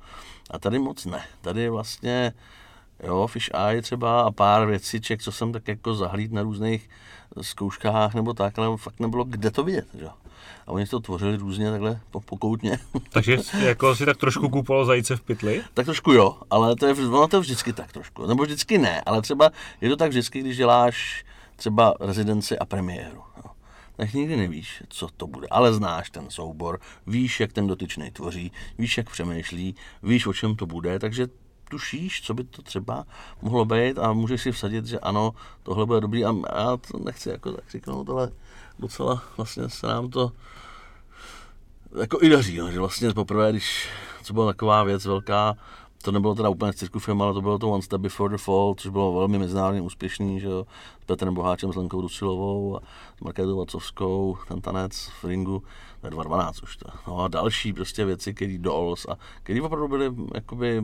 a 0.50 0.58
tady 0.58 0.78
moc 0.78 1.04
ne, 1.04 1.24
tady 1.40 1.68
vlastně, 1.68 2.32
jo, 3.04 3.26
Fish 3.26 3.50
Eye 3.68 3.82
třeba 3.82 4.22
a 4.22 4.30
pár 4.30 4.66
věciček, 4.66 5.22
co 5.22 5.32
jsem 5.32 5.52
tak 5.52 5.68
jako 5.68 5.94
zahlíd 5.94 6.32
na 6.32 6.42
různých 6.42 6.88
zkouškách 7.40 8.14
nebo 8.14 8.34
tak, 8.34 8.58
ale 8.58 8.76
fakt 8.76 9.00
nebylo 9.00 9.24
kde 9.24 9.50
to 9.50 9.64
vidět, 9.64 9.86
že 9.94 10.04
jo. 10.04 10.10
A 10.66 10.72
oni 10.72 10.86
to 10.86 11.00
tvořili 11.00 11.36
různě 11.36 11.70
takhle 11.70 12.00
pokoutně. 12.26 12.78
Takže 13.12 13.38
jako 13.58 13.96
si 13.96 14.06
tak 14.06 14.16
trošku 14.16 14.48
kupoval 14.48 14.84
zajíce 14.84 15.16
v 15.16 15.20
pytli? 15.20 15.62
Tak 15.74 15.86
trošku 15.86 16.12
jo, 16.12 16.36
ale 16.50 16.76
to 16.76 16.86
je, 16.86 16.94
ono 16.94 17.28
to 17.28 17.36
je 17.36 17.40
vždycky 17.40 17.72
tak 17.72 17.92
trošku. 17.92 18.26
Nebo 18.26 18.42
vždycky 18.42 18.78
ne, 18.78 19.00
ale 19.00 19.22
třeba 19.22 19.50
je 19.80 19.88
to 19.88 19.96
tak 19.96 20.08
vždycky, 20.08 20.40
když 20.40 20.56
děláš 20.56 21.24
třeba 21.60 21.94
rezidenci 22.00 22.58
a 22.58 22.64
premiéru. 22.64 23.22
No. 23.36 23.50
Tak 23.96 24.12
nikdy 24.12 24.36
nevíš, 24.36 24.82
co 24.88 25.08
to 25.16 25.26
bude, 25.26 25.48
ale 25.50 25.74
znáš 25.74 26.10
ten 26.10 26.30
soubor, 26.30 26.80
víš, 27.06 27.40
jak 27.40 27.52
ten 27.52 27.66
dotyčný 27.66 28.10
tvoří, 28.10 28.52
víš, 28.78 28.98
jak 28.98 29.10
přemýšlí, 29.10 29.74
víš, 30.02 30.26
o 30.26 30.32
čem 30.32 30.56
to 30.56 30.66
bude, 30.66 30.98
takže 30.98 31.28
tušíš, 31.70 32.22
co 32.22 32.34
by 32.34 32.44
to 32.44 32.62
třeba 32.62 33.04
mohlo 33.42 33.64
být 33.64 33.98
a 33.98 34.12
můžeš 34.12 34.42
si 34.42 34.52
vsadit, 34.52 34.86
že 34.86 34.98
ano, 34.98 35.34
tohle 35.62 35.86
bude 35.86 36.00
dobrý 36.00 36.24
a 36.24 36.32
já 36.56 36.76
to 36.76 36.98
nechci 36.98 37.28
jako 37.28 37.52
tak 37.52 37.70
říknout, 37.70 38.10
ale 38.10 38.30
docela 38.78 39.22
vlastně 39.36 39.68
se 39.68 39.86
nám 39.86 40.10
to 40.10 40.32
jako 42.00 42.18
i 42.22 42.28
daří, 42.28 42.58
no, 42.58 42.70
že 42.70 42.78
vlastně 42.78 43.12
poprvé, 43.12 43.52
když 43.52 43.88
co 44.22 44.32
byla 44.32 44.46
taková 44.46 44.84
věc 44.84 45.06
velká, 45.06 45.56
to 46.02 46.12
nebylo 46.12 46.34
teda 46.34 46.48
úplně 46.48 46.72
z 46.72 46.84
film, 46.98 47.22
ale 47.22 47.34
to 47.34 47.40
bylo 47.40 47.58
to 47.58 47.70
One 47.70 47.82
Step 47.82 48.00
Before 48.00 48.36
the 48.36 48.42
Fall, 48.42 48.74
což 48.76 48.90
bylo 48.90 49.14
velmi 49.14 49.38
mezinárodně 49.38 49.80
úspěšný, 49.80 50.40
že 50.40 50.46
jo, 50.46 50.66
s 51.02 51.04
Petrem 51.04 51.34
Boháčem, 51.34 51.72
s 51.72 51.76
Lenkou 51.76 52.00
Rusilovou 52.00 52.76
a 52.76 52.80
s 53.18 53.20
Markétou 53.20 53.56
Vacovskou, 53.56 54.38
ten 54.48 54.60
tanec 54.60 55.10
v 55.22 55.24
ringu, 55.24 55.62
to 56.00 56.06
je 56.06 56.10
2012 56.10 56.62
už 56.62 56.76
to. 56.76 56.90
No 57.06 57.18
a 57.18 57.28
další 57.28 57.72
prostě 57.72 58.04
věci, 58.04 58.34
které 58.34 58.58
Dolls 58.58 59.06
a 59.08 59.18
které 59.42 59.62
opravdu 59.62 59.88
byly, 59.88 60.12
jakoby, 60.34 60.82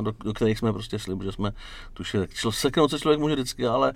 do, 0.00 0.12
do, 0.24 0.32
kterých 0.32 0.58
jsme 0.58 0.72
prostě 0.72 0.98
šli, 0.98 1.16
protože 1.16 1.32
jsme 1.32 1.52
tušili, 1.94 2.26
seknout 2.50 2.90
se 2.90 2.98
člověk 2.98 3.20
může 3.20 3.34
vždycky, 3.34 3.66
ale 3.66 3.92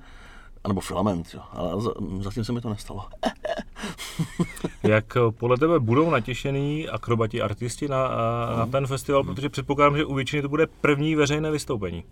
anebo 0.67 0.81
filament, 0.81 1.35
jo. 1.35 1.41
ale 1.53 1.83
zatím 2.21 2.45
se 2.45 2.53
mi 2.53 2.61
to 2.61 2.71
nestalo. 2.71 3.05
Jak 4.83 5.17
eh, 5.17 5.21
podle 5.31 5.57
tebe 5.57 5.81
budou 5.81 6.11
natěšený 6.11 6.89
akrobati, 6.89 7.43
artisti 7.43 7.89
na, 7.89 8.09
na 8.57 8.63
hmm. 8.63 8.73
ten 8.73 8.87
festival, 8.87 9.25
protože 9.25 9.49
předpokládám, 9.49 9.97
že 9.97 10.05
u 10.05 10.15
většiny 10.15 10.43
to 10.43 10.49
bude 10.49 10.67
první 10.67 11.15
veřejné 11.15 11.51
vystoupení 11.51 12.05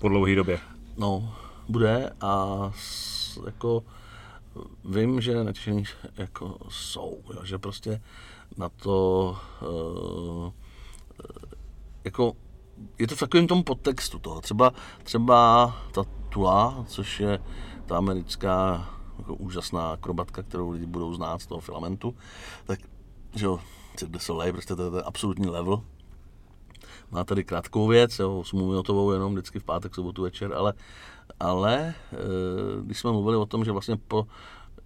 po 0.00 0.08
dlouhé 0.08 0.34
době. 0.34 0.58
No, 0.96 1.34
bude 1.68 2.12
a 2.20 2.46
s, 2.76 3.38
jako 3.46 3.82
vím, 4.84 5.20
že 5.20 5.44
natěšení 5.44 5.84
jako 6.16 6.56
jsou, 6.68 7.18
jo, 7.34 7.44
že 7.44 7.58
prostě 7.58 8.00
na 8.56 8.68
to 8.68 9.36
uh, 9.62 10.52
jako 12.04 12.32
je 12.98 13.06
to 13.06 13.16
v 13.16 13.18
takovém 13.18 13.46
tom 13.46 13.64
podtextu 13.64 14.18
toho. 14.18 14.40
Třeba, 14.40 14.72
třeba 15.02 15.76
ta 15.92 16.04
Tula, 16.28 16.84
což 16.86 17.20
je 17.20 17.38
ta 17.86 17.98
americká 17.98 18.88
jako 19.18 19.34
úžasná 19.34 19.92
akrobatka, 19.92 20.42
kterou 20.42 20.70
lidi 20.70 20.86
budou 20.86 21.14
znát 21.14 21.42
z 21.42 21.46
toho 21.46 21.60
filamentu, 21.60 22.14
tak 22.66 22.78
že 23.34 23.46
jo, 23.46 23.60
Cirque 23.96 24.20
Soleil, 24.20 24.52
prostě 24.52 24.76
to 24.76 24.82
je 24.82 24.90
ten 24.90 25.02
absolutní 25.04 25.46
level. 25.46 25.82
Má 27.10 27.24
tady 27.24 27.44
krátkou 27.44 27.86
věc, 27.86 28.18
jo, 28.18 28.38
8 28.38 28.68
minutovou 28.68 29.12
jenom 29.12 29.32
vždycky 29.32 29.58
v 29.58 29.64
pátek, 29.64 29.94
sobotu 29.94 30.22
večer, 30.22 30.52
ale, 30.52 30.74
ale 31.40 31.78
e, 31.88 31.94
když 32.82 32.98
jsme 32.98 33.12
mluvili 33.12 33.36
o 33.36 33.46
tom, 33.46 33.64
že 33.64 33.72
vlastně 33.72 33.96
po, 33.96 34.26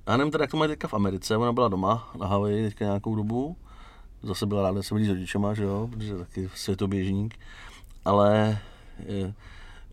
já 0.07 0.17
nevím 0.17 0.31
teda, 0.31 0.45
jak 0.45 0.51
to 0.51 0.57
mají 0.57 0.71
teďka 0.71 0.89
v 0.89 0.95
Americe, 0.95 1.37
ona 1.37 1.53
byla 1.53 1.69
doma 1.69 2.11
na 2.19 2.27
Havaji 2.27 2.69
teďka 2.69 2.85
nějakou 2.85 3.15
dobu, 3.15 3.57
zase 4.23 4.47
byla 4.47 4.63
ráda 4.63 4.83
se 4.83 4.95
vidět 4.95 5.07
s 5.07 5.11
rodičema, 5.11 5.55
že 5.55 5.65
jo, 5.65 5.89
protože 5.93 6.19
taky 6.19 6.51
světoběžník, 6.55 7.39
ale 8.05 8.59
e, 9.09 9.35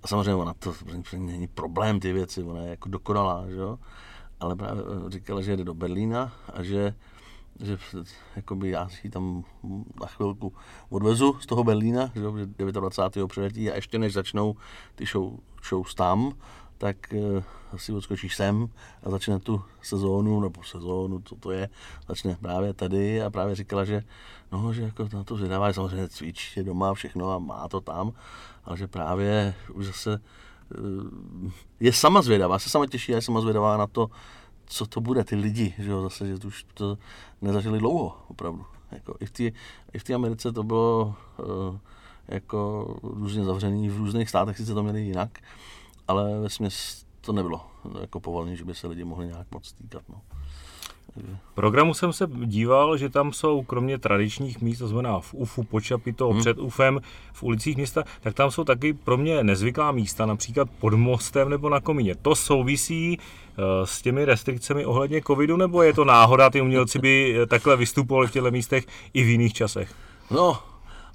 a 0.03 0.07
samozřejmě 0.07 0.35
ona 0.35 0.53
to 0.53 0.73
není 1.17 1.47
problém 1.47 1.99
ty 1.99 2.13
věci, 2.13 2.43
ona 2.43 2.61
je 2.61 2.69
jako 2.69 2.89
dokonalá, 2.89 3.49
že 3.49 3.55
jo? 3.55 3.79
ale 4.39 4.55
právě 4.55 4.83
eh, 4.83 5.09
říkala, 5.09 5.41
že 5.41 5.51
jede 5.51 5.63
do 5.63 5.73
Berlína 5.73 6.33
a 6.53 6.63
že, 6.63 6.95
že 7.59 7.77
jakoby 8.35 8.69
já 8.69 8.89
si 8.89 9.09
tam 9.09 9.43
na 10.01 10.07
chvilku 10.07 10.53
odvezu 10.89 11.37
z 11.39 11.45
toho 11.45 11.63
Berlína, 11.63 12.11
že, 12.15 12.21
jo? 12.21 12.35
29. 12.71 13.27
přiletí 13.27 13.71
a 13.71 13.75
ještě 13.75 13.99
než 13.99 14.13
začnou 14.13 14.55
ty 14.95 15.05
show, 15.05 15.33
shows 15.69 15.95
tam, 15.95 16.33
tak 16.77 16.97
uh, 17.13 17.43
si 17.77 17.93
odskočíš 17.93 18.35
sem 18.35 18.69
a 19.03 19.09
začne 19.09 19.39
tu 19.39 19.61
sezónu, 19.81 20.39
nebo 20.39 20.63
sezónu, 20.63 21.21
co 21.21 21.35
to 21.35 21.51
je, 21.51 21.69
začne 22.07 22.37
právě 22.41 22.73
tady 22.73 23.21
a 23.21 23.29
právě 23.29 23.55
říkala, 23.55 23.85
že 23.85 24.03
no, 24.51 24.73
že 24.73 24.81
jako 24.81 25.07
na 25.13 25.23
to 25.23 25.37
zvědavá, 25.37 25.73
samozřejmě 25.73 26.07
cvičí 26.07 26.63
doma 26.63 26.93
všechno 26.93 27.31
a 27.31 27.39
má 27.39 27.67
to 27.67 27.81
tam, 27.81 28.11
ale 28.67 28.77
že 28.77 28.87
právě 28.87 29.55
už 29.73 29.85
zase 29.85 30.21
uh, 30.79 31.51
je 31.79 31.93
sama 31.93 32.21
zvědavá, 32.21 32.59
se 32.59 32.69
sama 32.69 32.85
těší 32.85 33.13
a 33.13 33.15
je 33.15 33.21
sama 33.21 33.41
zvědavá 33.41 33.77
na 33.77 33.87
to, 33.87 34.09
co 34.65 34.85
to 34.85 35.01
bude, 35.01 35.23
ty 35.23 35.35
lidi, 35.35 35.73
že 35.77 35.91
jo, 35.91 36.01
zase, 36.01 36.27
že 36.27 36.47
už 36.47 36.65
to 36.73 36.97
nezažili 37.41 37.79
dlouho, 37.79 38.17
opravdu. 38.27 38.65
Jako 38.91 39.15
I 39.19 39.25
v 39.25 39.31
té 39.31 39.43
i 39.93 39.99
v 39.99 40.03
té 40.03 40.13
Americe 40.13 40.51
to 40.51 40.63
bylo 40.63 41.15
uh, 41.37 41.77
jako 42.27 42.87
různě 43.03 43.43
zavřený, 43.43 43.89
v 43.89 43.97
různých 43.97 44.29
státech 44.29 44.57
sice 44.57 44.73
to 44.73 44.83
měli 44.83 45.01
jinak, 45.01 45.39
ale 46.07 46.39
ve 46.39 46.69
to 47.21 47.33
nebylo 47.33 47.67
jako 48.01 48.19
povolené, 48.19 48.55
že 48.55 48.65
by 48.65 48.75
se 48.75 48.87
lidi 48.87 49.03
mohli 49.03 49.27
nějak 49.27 49.47
moc 49.51 49.73
týkat. 49.73 50.03
No. 50.09 50.21
Programu 51.53 51.93
jsem 51.93 52.13
se 52.13 52.27
díval, 52.45 52.97
že 52.97 53.09
tam 53.09 53.33
jsou 53.33 53.63
kromě 53.63 53.97
tradičních 53.97 54.61
míst, 54.61 54.79
to 54.79 54.87
znamená 54.87 55.19
v 55.19 55.33
UFu, 55.33 55.63
pod 55.63 55.79
Čapito, 55.79 56.29
hmm. 56.29 56.39
před 56.39 56.57
UFem, 56.59 56.99
v 57.33 57.43
ulicích 57.43 57.77
města, 57.77 58.03
tak 58.21 58.33
tam 58.33 58.51
jsou 58.51 58.63
taky 58.63 58.93
pro 58.93 59.17
mě 59.17 59.43
nezvyklá 59.43 59.91
místa, 59.91 60.25
například 60.25 60.69
pod 60.79 60.93
mostem 60.93 61.49
nebo 61.49 61.69
na 61.69 61.79
komíně. 61.79 62.15
To 62.15 62.35
souvisí 62.35 63.17
uh, 63.17 63.63
s 63.85 64.01
těmi 64.01 64.25
restrikcemi 64.25 64.85
ohledně 64.85 65.21
covidu, 65.21 65.57
nebo 65.57 65.83
je 65.83 65.93
to 65.93 66.05
náhoda, 66.05 66.49
ty 66.49 66.61
umělci 66.61 66.99
by 66.99 67.37
eh, 67.41 67.45
takhle 67.45 67.75
vystupovali 67.75 68.27
v 68.27 68.31
těchto 68.31 68.51
místech 68.51 68.85
i 69.13 69.23
v 69.23 69.27
jiných 69.27 69.53
časech? 69.53 69.93
No, 70.31 70.59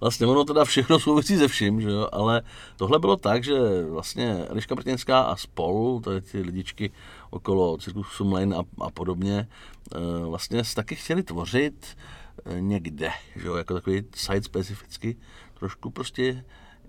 vlastně 0.02 0.26
ono 0.26 0.44
teda 0.44 0.64
všechno 0.64 0.98
souvisí 0.98 1.38
se 1.38 1.48
vším, 1.48 1.80
že 1.80 1.90
jo? 1.90 2.08
ale 2.12 2.42
tohle 2.76 2.98
bylo 2.98 3.16
tak, 3.16 3.44
že 3.44 3.54
vlastně 3.90 4.34
Eliška 4.48 4.74
Brtěnská 4.74 5.20
a 5.20 5.36
spol, 5.36 6.00
je 6.14 6.20
ty 6.20 6.40
lidičky 6.40 6.90
okolo 7.30 7.78
Cirkusu 7.78 8.24
Mlejn 8.24 8.54
a, 8.54 8.84
a 8.84 8.90
podobně, 8.90 9.48
eh, 9.94 10.24
vlastně 10.24 10.62
taky 10.74 10.96
chtěli 10.96 11.22
tvořit 11.22 11.96
eh, 12.44 12.60
někde, 12.60 13.10
že 13.36 13.46
jo? 13.46 13.56
jako 13.56 13.74
takový 13.74 14.02
site 14.14 14.42
specificky, 14.42 15.16
trošku 15.58 15.90
prostě 15.90 16.44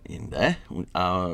jinde. 0.10 0.56
A 0.94 1.26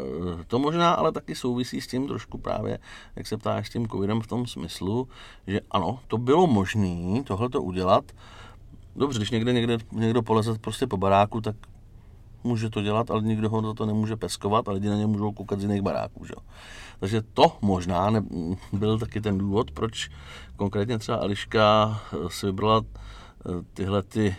eh, 0.41 0.43
to 0.47 0.59
možná 0.59 0.93
ale 0.93 1.11
taky 1.11 1.35
souvisí 1.35 1.81
s 1.81 1.87
tím 1.87 2.07
trošku 2.07 2.37
právě, 2.37 2.79
jak 3.15 3.27
se 3.27 3.37
ptáš, 3.37 3.67
s 3.67 3.69
tím 3.69 3.87
covidem 3.87 4.21
v 4.21 4.27
tom 4.27 4.47
smyslu, 4.47 5.07
že 5.47 5.61
ano, 5.71 5.99
to 6.07 6.17
bylo 6.17 6.47
možné 6.47 7.23
tohle 7.23 7.49
to 7.49 7.61
udělat, 7.61 8.11
Dobře, 8.95 9.19
když 9.19 9.31
někde, 9.31 9.53
někde 9.53 9.77
někdo 9.91 10.21
poleze 10.21 10.59
prostě 10.59 10.87
po 10.87 10.97
baráku, 10.97 11.41
tak 11.41 11.55
může 12.43 12.69
to 12.69 12.81
dělat, 12.81 13.11
ale 13.11 13.21
nikdo 13.21 13.49
ho 13.49 13.73
to 13.73 13.85
nemůže 13.85 14.15
peskovat 14.15 14.67
a 14.67 14.71
lidi 14.71 14.89
na 14.89 14.95
ně 14.95 15.07
můžou 15.07 15.31
koukat 15.31 15.59
z 15.59 15.63
jiných 15.63 15.81
baráků. 15.81 16.25
Že? 16.25 16.33
Takže 16.99 17.21
to 17.21 17.57
možná 17.61 18.09
ne, 18.09 18.23
byl 18.73 18.99
taky 18.99 19.21
ten 19.21 19.37
důvod, 19.37 19.71
proč 19.71 20.09
konkrétně 20.55 20.97
třeba 20.97 21.17
Eliška 21.17 21.99
eh, 22.13 22.29
si 22.29 22.45
vybrala 22.45 22.81
eh, 22.81 23.51
tyhle 23.73 24.03
ty 24.03 24.35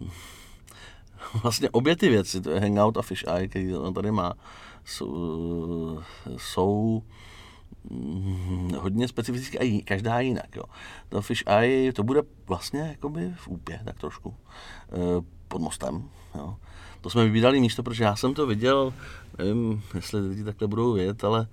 vlastně 1.42 1.70
obě 1.70 1.96
ty 1.96 2.08
věci, 2.08 2.40
to 2.40 2.50
je 2.50 2.60
Hangout 2.60 2.96
a 2.96 3.02
Fish 3.02 3.24
Eye, 3.34 3.48
který 3.48 3.76
on 3.76 3.94
tady 3.94 4.10
má, 4.10 4.32
jsou, 4.84 6.02
jsou 6.36 7.02
Mm, 7.02 7.33
hodně 8.78 9.08
specificky 9.08 9.58
a 9.58 9.82
každá 9.84 10.20
jinak. 10.20 10.56
Jo. 10.56 10.64
To 11.08 11.22
Fish 11.22 11.42
Eye, 11.46 11.92
to 11.92 12.02
bude 12.02 12.22
vlastně 12.46 12.80
jakoby 12.80 13.34
v 13.36 13.48
úpě, 13.48 13.80
tak 13.84 13.98
trošku, 13.98 14.34
e, 14.92 14.96
pod 15.48 15.60
mostem. 15.60 16.08
Jo. 16.34 16.56
To 17.00 17.10
jsme 17.10 17.24
vybírali 17.24 17.60
místo, 17.60 17.82
protože 17.82 18.04
já 18.04 18.16
jsem 18.16 18.34
to 18.34 18.46
viděl, 18.46 18.94
nevím, 19.38 19.82
jestli 19.94 20.20
lidi 20.20 20.44
takhle 20.44 20.68
budou 20.68 20.92
vědět, 20.92 21.24
ale 21.24 21.46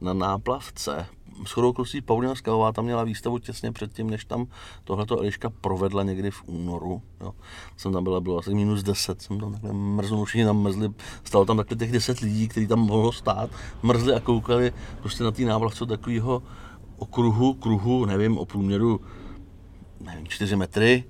na 0.00 0.12
náplavce 0.12 1.06
shodou 1.46 1.70
okolností 1.70 2.00
Paulina 2.00 2.34
Skalová 2.34 2.72
tam 2.72 2.84
měla 2.84 3.04
výstavu 3.04 3.38
těsně 3.38 3.72
předtím, 3.72 4.10
než 4.10 4.24
tam 4.24 4.46
tohleto 4.84 5.20
Eliška 5.20 5.50
provedla 5.50 6.02
někdy 6.02 6.30
v 6.30 6.42
únoru. 6.46 7.02
Jo. 7.20 7.34
Jsem 7.76 7.92
tam 7.92 8.04
byla, 8.04 8.20
bylo 8.20 8.38
asi 8.38 8.54
minus 8.54 8.82
10, 8.82 9.22
jsem 9.22 9.40
tam 9.40 9.52
takhle 9.52 9.72
mrznul, 9.72 10.24
všichni 10.24 10.44
tam 10.44 10.62
mrzli, 10.62 10.88
stalo 11.24 11.44
tam 11.44 11.56
takhle 11.56 11.76
těch 11.76 11.92
10 11.92 12.20
lidí, 12.20 12.48
kteří 12.48 12.66
tam 12.66 12.78
mohlo 12.78 13.12
stát, 13.12 13.50
mrzli 13.82 14.14
a 14.14 14.20
koukali 14.20 14.72
prostě 15.00 15.24
na 15.24 15.30
té 15.30 15.42
návlavce 15.42 15.86
takového 15.86 16.42
okruhu, 16.96 17.54
kruhu, 17.54 18.04
nevím, 18.04 18.38
o 18.38 18.44
průměru 18.44 19.00
nevím, 20.00 20.26
4 20.26 20.56
metry 20.56 21.04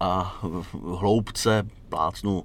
a 0.00 0.38
v 0.72 0.74
hloubce 0.74 1.66
plácnu 1.88 2.44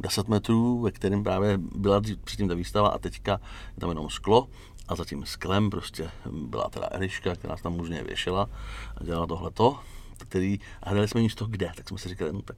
10 0.00 0.28
metrů, 0.28 0.80
ve 0.80 0.90
kterém 0.90 1.24
právě 1.24 1.58
byla 1.58 2.00
předtím 2.24 2.48
ta 2.48 2.54
výstava 2.54 2.88
a 2.88 2.98
teďka 2.98 3.32
je 3.74 3.80
tam 3.80 3.88
jenom 3.88 4.10
sklo 4.10 4.48
a 4.88 4.94
za 4.94 5.04
tím 5.04 5.26
sklem 5.26 5.70
prostě 5.70 6.10
byla 6.32 6.70
teda 6.70 6.88
Eliška, 6.90 7.34
která 7.34 7.50
nás 7.50 7.62
tam 7.62 7.76
možně 7.76 8.04
věšela 8.04 8.48
a 8.96 9.04
dělala 9.04 9.26
tohleto, 9.26 9.80
který, 10.18 10.60
a 10.82 10.88
hledali 10.88 11.08
jsme 11.08 11.20
místo 11.20 11.46
kde, 11.46 11.72
tak 11.76 11.88
jsme 11.88 11.98
si 11.98 12.08
říkali, 12.08 12.32
no 12.32 12.42
tak 12.42 12.56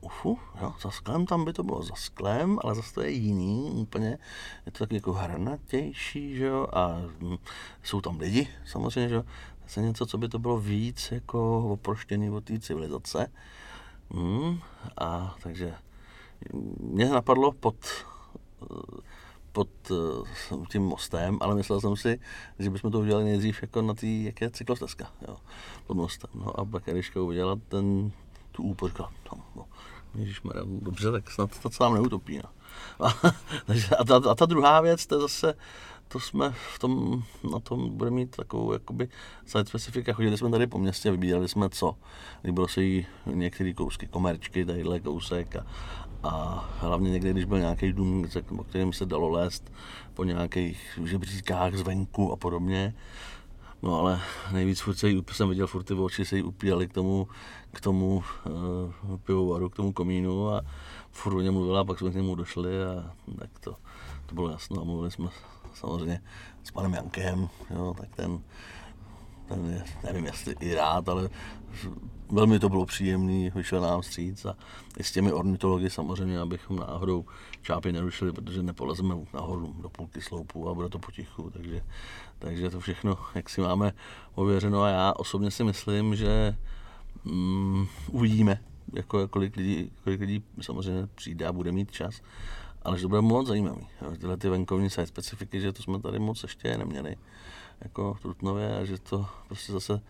ufu, 0.00 0.38
jo, 0.60 0.74
za 0.80 0.90
sklem 0.90 1.26
tam 1.26 1.44
by 1.44 1.52
to 1.52 1.62
bylo 1.62 1.82
za 1.82 1.94
sklem, 1.94 2.58
ale 2.64 2.74
zase 2.74 2.94
to 2.94 3.02
je 3.02 3.10
jiný 3.10 3.70
úplně, 3.74 4.18
je 4.66 4.72
to 4.72 4.78
taky 4.78 4.94
jako 4.94 5.12
hranatější, 5.12 6.36
že 6.36 6.44
jo, 6.44 6.66
a 6.72 7.02
hm, 7.20 7.36
jsou 7.82 8.00
tam 8.00 8.18
lidi, 8.18 8.48
samozřejmě, 8.66 9.08
že 9.08 9.14
jo, 9.14 9.24
zase 9.62 9.82
něco, 9.82 10.06
co 10.06 10.18
by 10.18 10.28
to 10.28 10.38
bylo 10.38 10.60
víc 10.60 11.12
jako 11.12 11.70
oproštěný 11.72 12.30
od 12.30 12.44
té 12.44 12.58
civilizace. 12.58 13.32
Hmm, 14.10 14.60
a 14.98 15.36
takže 15.42 15.74
mě 16.80 17.08
napadlo 17.08 17.52
pod 17.52 17.76
pod 19.52 19.68
uh, 19.90 20.66
tím 20.66 20.82
mostem, 20.82 21.38
ale 21.40 21.54
myslel 21.54 21.80
jsem 21.80 21.96
si, 21.96 22.20
že 22.58 22.70
bychom 22.70 22.90
to 22.90 23.00
udělali 23.00 23.24
nejdřív 23.24 23.62
jako 23.62 23.82
na 23.82 23.94
té, 23.94 24.06
jak 24.06 24.40
je 24.40 24.50
cyklostezka, 24.50 25.12
jo, 25.28 25.36
pod 25.86 25.96
mostem. 25.96 26.30
No 26.34 26.60
a 26.60 26.64
pak 26.64 26.88
Eliška 26.88 27.22
udělala 27.22 27.56
ten, 27.68 28.12
tu 28.52 28.62
úpor, 28.62 28.88
říkala, 28.88 29.12
no, 29.32 29.40
no, 29.56 29.64
ježišmarja, 30.14 30.62
dobře, 30.66 31.12
tak 31.12 31.30
snad 31.30 31.58
to 31.62 31.70
se 31.70 31.82
nám 31.82 31.94
neutopí. 31.94 32.38
No. 32.38 32.50
A, 33.06 33.14
a, 33.98 34.04
ta, 34.04 34.30
a 34.30 34.34
ta 34.34 34.46
druhá 34.46 34.80
věc, 34.80 35.06
to 35.06 35.14
je 35.14 35.20
zase, 35.20 35.54
to 36.08 36.20
jsme 36.20 36.54
v 36.74 36.78
tom, 36.78 37.22
na 37.52 37.60
tom 37.60 37.96
bude 37.96 38.10
mít 38.10 38.36
takovou 38.36 38.72
jakoby 38.72 39.08
site 39.46 39.64
specifika. 39.64 40.12
Chodili 40.12 40.38
jsme 40.38 40.50
tady 40.50 40.66
po 40.66 40.78
městě, 40.78 41.10
vybírali 41.10 41.48
jsme 41.48 41.68
co. 41.68 41.96
Líbilo 42.44 42.68
se 42.68 42.82
jí 42.82 43.06
některé 43.26 43.72
kousky 43.72 44.06
komerčky, 44.06 44.64
tadyhle 44.64 45.00
kousek 45.00 45.56
a, 45.56 45.66
a 46.22 46.64
hlavně 46.78 47.10
někdy, 47.10 47.30
když 47.30 47.44
byl 47.44 47.58
nějaký 47.58 47.92
dům, 47.92 48.26
o 48.58 48.64
kterým 48.64 48.92
se 48.92 49.06
dalo 49.06 49.28
lézt 49.28 49.72
po 50.14 50.24
nějakých 50.24 50.98
žebříkách 51.04 51.74
zvenku 51.74 52.32
a 52.32 52.36
podobně, 52.36 52.94
No 53.82 53.98
ale 53.98 54.20
nejvíc 54.52 54.80
furt 54.80 54.94
se 54.94 55.08
jí, 55.08 55.24
jsem 55.32 55.48
viděl, 55.48 55.66
furt 55.66 55.82
ty 55.82 55.94
oči 55.94 56.24
se 56.24 56.36
jí 56.36 56.42
upíjeli 56.42 56.88
k 56.88 56.92
tomu, 56.92 57.28
k 57.72 57.80
tomu 57.80 58.24
uh, 59.06 59.16
pivovaru, 59.18 59.68
k 59.68 59.76
tomu 59.76 59.92
komínu 59.92 60.50
a 60.50 60.62
furt 61.10 61.34
o 61.34 61.40
něm 61.40 61.54
mluvila, 61.54 61.84
pak 61.84 61.98
jsme 61.98 62.10
k 62.10 62.14
němu 62.14 62.34
došli 62.34 62.84
a 62.84 63.14
tak 63.38 63.58
to, 63.60 63.76
to 64.26 64.34
bylo 64.34 64.50
jasno 64.50 64.80
a 64.80 64.84
mluvili 64.84 65.10
jsme 65.10 65.28
samozřejmě 65.74 66.20
s 66.64 66.70
panem 66.70 66.94
Jankem, 66.94 67.48
jo, 67.70 67.94
tak 68.00 68.16
ten, 68.16 68.40
ten 69.48 69.66
je, 69.66 69.84
nevím 70.04 70.24
jestli 70.24 70.54
i 70.60 70.74
rád, 70.74 71.08
ale 71.08 71.30
velmi 72.30 72.58
to 72.58 72.68
bylo 72.68 72.86
příjemný, 72.86 73.50
vyšel 73.54 73.80
nám 73.80 74.02
stříc 74.02 74.44
a 74.44 74.56
i 74.98 75.04
s 75.04 75.12
těmi 75.12 75.32
ornitology 75.32 75.90
samozřejmě, 75.90 76.40
abychom 76.40 76.76
náhodou 76.76 77.24
čápy 77.62 77.92
nerušili, 77.92 78.32
protože 78.32 78.62
nepolezeme 78.62 79.14
nahoru 79.34 79.74
do 79.80 79.88
půlky 79.88 80.20
sloupu 80.20 80.68
a 80.68 80.74
bude 80.74 80.88
to 80.88 80.98
potichu, 80.98 81.50
takže, 81.50 81.82
takže 82.38 82.70
to 82.70 82.80
všechno, 82.80 83.18
jak 83.34 83.48
si 83.48 83.60
máme 83.60 83.92
ověřeno 84.34 84.82
a 84.82 84.88
já 84.88 85.12
osobně 85.12 85.50
si 85.50 85.64
myslím, 85.64 86.16
že 86.16 86.56
mm, 87.24 87.86
uvidíme, 88.10 88.60
jako, 88.92 89.28
kolik, 89.28 89.56
lidí, 89.56 89.90
kolik 90.04 90.20
lidí 90.20 90.44
samozřejmě 90.60 91.08
přijde 91.14 91.46
a 91.46 91.52
bude 91.52 91.72
mít 91.72 91.90
čas, 91.90 92.20
ale 92.82 92.98
že 92.98 93.02
to 93.02 93.08
bude 93.08 93.20
moc 93.20 93.48
zajímavý. 93.48 93.86
Tyhle 94.18 94.36
ty 94.36 94.48
venkovní 94.48 94.90
site 94.90 95.06
specifiky, 95.06 95.60
že 95.60 95.72
to 95.72 95.82
jsme 95.82 96.00
tady 96.00 96.18
moc 96.18 96.42
ještě 96.42 96.78
neměli 96.78 97.16
jako 97.80 98.14
v 98.14 98.20
Trutnově 98.20 98.78
a 98.78 98.84
že 98.84 98.98
to 98.98 99.26
prostě 99.46 99.72
zase 99.72 100.00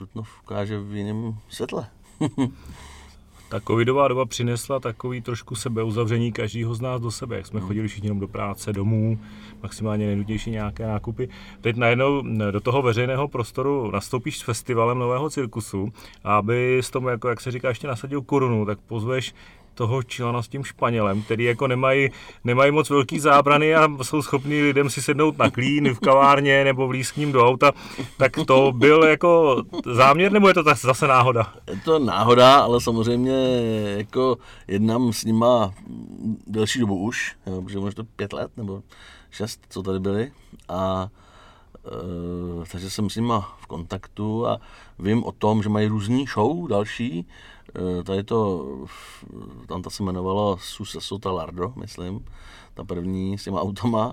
Trutnov 0.00 0.28
ukáže 0.42 0.78
v 0.78 0.94
jiném 0.94 1.34
světle. 1.48 1.86
Ta 3.48 3.60
covidová 3.60 4.08
doba 4.08 4.26
přinesla 4.26 4.80
takový 4.80 5.20
trošku 5.20 5.54
sebeuzavření 5.54 6.32
každého 6.32 6.74
z 6.74 6.80
nás 6.80 7.00
do 7.00 7.10
sebe, 7.10 7.36
jak 7.36 7.46
jsme 7.46 7.60
hmm. 7.60 7.68
chodili 7.68 7.88
všichni 7.88 8.06
jenom 8.06 8.20
do 8.20 8.28
práce, 8.28 8.72
domů, 8.72 9.18
maximálně 9.62 10.06
nejnutější 10.06 10.50
nějaké 10.50 10.86
nákupy. 10.86 11.28
Teď 11.60 11.76
najednou 11.76 12.22
do 12.50 12.60
toho 12.60 12.82
veřejného 12.82 13.28
prostoru 13.28 13.90
nastoupíš 13.90 14.38
s 14.38 14.42
festivalem 14.42 14.98
nového 14.98 15.30
cirkusu 15.30 15.92
a 16.24 16.36
aby 16.36 16.78
s 16.78 16.90
tomu, 16.90 17.08
jako, 17.08 17.28
jak 17.28 17.40
se 17.40 17.50
říká, 17.50 17.68
ještě 17.68 17.86
nasadil 17.86 18.22
korunu, 18.22 18.66
tak 18.66 18.78
pozveš 18.80 19.34
toho 19.74 20.02
Čilana 20.02 20.42
s 20.42 20.48
tím 20.48 20.64
Španělem, 20.64 21.22
který 21.22 21.44
jako 21.44 21.68
nemají, 21.68 22.08
nemají 22.44 22.72
moc 22.72 22.90
velký 22.90 23.20
zábrany 23.20 23.74
a 23.74 23.88
jsou 24.02 24.22
schopní 24.22 24.62
lidem 24.62 24.90
si 24.90 25.02
sednout 25.02 25.38
na 25.38 25.50
klín 25.50 25.94
v 25.94 26.00
kavárně 26.00 26.64
nebo 26.64 26.88
v 26.88 27.02
ním 27.16 27.32
do 27.32 27.48
auta, 27.48 27.72
tak 28.16 28.32
to 28.46 28.72
byl 28.72 29.04
jako 29.04 29.62
záměr, 29.86 30.32
nebo 30.32 30.48
je 30.48 30.54
to 30.54 30.62
zase 30.76 31.06
náhoda? 31.06 31.54
Je 31.70 31.80
to 31.84 31.98
náhoda, 31.98 32.60
ale 32.60 32.80
samozřejmě 32.80 33.34
jako 33.96 34.36
jednám 34.68 35.12
s 35.12 35.24
nima 35.24 35.74
delší 36.46 36.80
dobu 36.80 36.98
už, 36.98 37.36
jo, 37.46 37.62
protože 37.62 37.78
možná 37.78 38.02
to 38.02 38.10
pět 38.16 38.32
let 38.32 38.50
nebo 38.56 38.82
šest, 39.30 39.60
co 39.68 39.82
tady 39.82 40.00
byli 40.00 40.32
a 40.68 41.08
takže 42.72 42.90
jsem 42.90 43.10
s 43.10 43.16
nima 43.16 43.56
v 43.60 43.66
kontaktu 43.66 44.46
a 44.46 44.60
vím 44.98 45.24
o 45.24 45.32
tom, 45.32 45.62
že 45.62 45.68
mají 45.68 45.86
různý 45.86 46.26
show 46.26 46.68
další. 46.68 47.26
Uh, 47.78 48.02
tady 48.02 48.22
to, 48.22 48.66
tam 49.66 49.82
ta 49.82 49.90
se 49.90 50.02
jmenovalo 50.02 50.58
Susa 50.60 51.30
Lardo, 51.30 51.72
myslím, 51.76 52.24
ta 52.74 52.84
první 52.84 53.38
s 53.38 53.44
těma 53.44 53.60
automa. 53.60 54.12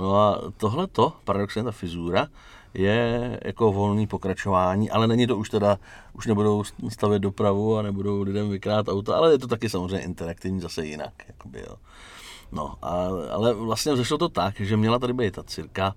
No 0.00 0.16
a 0.16 0.40
tohle 0.56 0.86
to, 0.86 1.12
paradoxně 1.24 1.62
ta 1.62 1.72
fizura, 1.72 2.28
je 2.74 3.40
jako 3.44 3.72
volný 3.72 4.06
pokračování, 4.06 4.90
ale 4.90 5.06
není 5.06 5.26
to 5.26 5.36
už 5.36 5.50
teda, 5.50 5.78
už 6.12 6.26
nebudou 6.26 6.62
stavět 6.88 7.18
dopravu 7.18 7.78
a 7.78 7.82
nebudou 7.82 8.22
lidem 8.22 8.50
vykrát 8.50 8.88
auta, 8.88 9.16
ale 9.16 9.32
je 9.32 9.38
to 9.38 9.46
taky 9.46 9.68
samozřejmě 9.68 9.98
interaktivní 9.98 10.60
zase 10.60 10.86
jinak. 10.86 11.12
Jakoby, 11.28 11.60
jo. 11.60 11.76
No, 12.52 12.74
a, 12.82 13.08
ale 13.32 13.54
vlastně 13.54 13.96
zašlo 13.96 14.18
to 14.18 14.28
tak, 14.28 14.60
že 14.60 14.76
měla 14.76 14.98
tady 14.98 15.12
být 15.12 15.34
ta 15.34 15.42
cirka, 15.42 15.94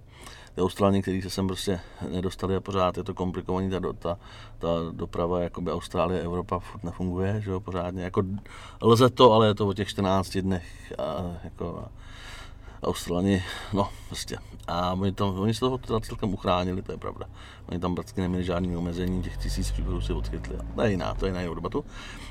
ty 0.57 0.61
Australani, 0.61 1.01
který 1.01 1.21
se 1.21 1.29
sem 1.29 1.47
prostě 1.47 1.79
nedostali 2.09 2.55
a 2.55 2.59
pořád 2.59 2.97
je 2.97 3.03
to 3.03 3.13
komplikovaný, 3.13 3.69
ta, 3.69 3.79
ta, 3.99 4.17
ta 4.57 4.67
doprava, 4.91 5.41
jakoby 5.41 5.71
Austrálie, 5.71 6.21
Evropa 6.21 6.59
furt 6.59 6.83
nefunguje, 6.83 7.41
že 7.41 7.51
jo, 7.51 7.59
pořádně, 7.59 8.03
jako 8.03 8.23
lze 8.81 9.09
to, 9.09 9.33
ale 9.33 9.47
je 9.47 9.55
to 9.55 9.67
o 9.67 9.73
těch 9.73 9.87
14 9.87 10.37
dnech 10.37 10.93
a 10.97 11.37
jako 11.43 11.85
Australani, 12.83 13.43
no 13.73 13.89
prostě. 14.07 14.37
A 14.67 14.93
oni, 14.93 15.11
tam, 15.11 15.39
oni 15.39 15.53
se 15.53 15.59
toho 15.59 15.77
teda 15.77 15.99
celkem 15.99 16.33
uchránili, 16.33 16.81
to 16.81 16.91
je 16.91 16.97
pravda. 16.97 17.25
Oni 17.69 17.79
tam 17.79 17.95
prakticky 17.95 18.21
neměli 18.21 18.43
žádný 18.43 18.75
omezení, 18.77 19.23
těch 19.23 19.37
tisíc 19.37 19.71
případů 19.71 20.01
si 20.01 20.13
odchytli. 20.13 20.57
To 20.75 20.81
je 20.81 20.91
jiná, 20.91 21.13
to 21.13 21.25
je 21.25 21.29
jiná 21.29 21.55
debatu. 21.55 21.85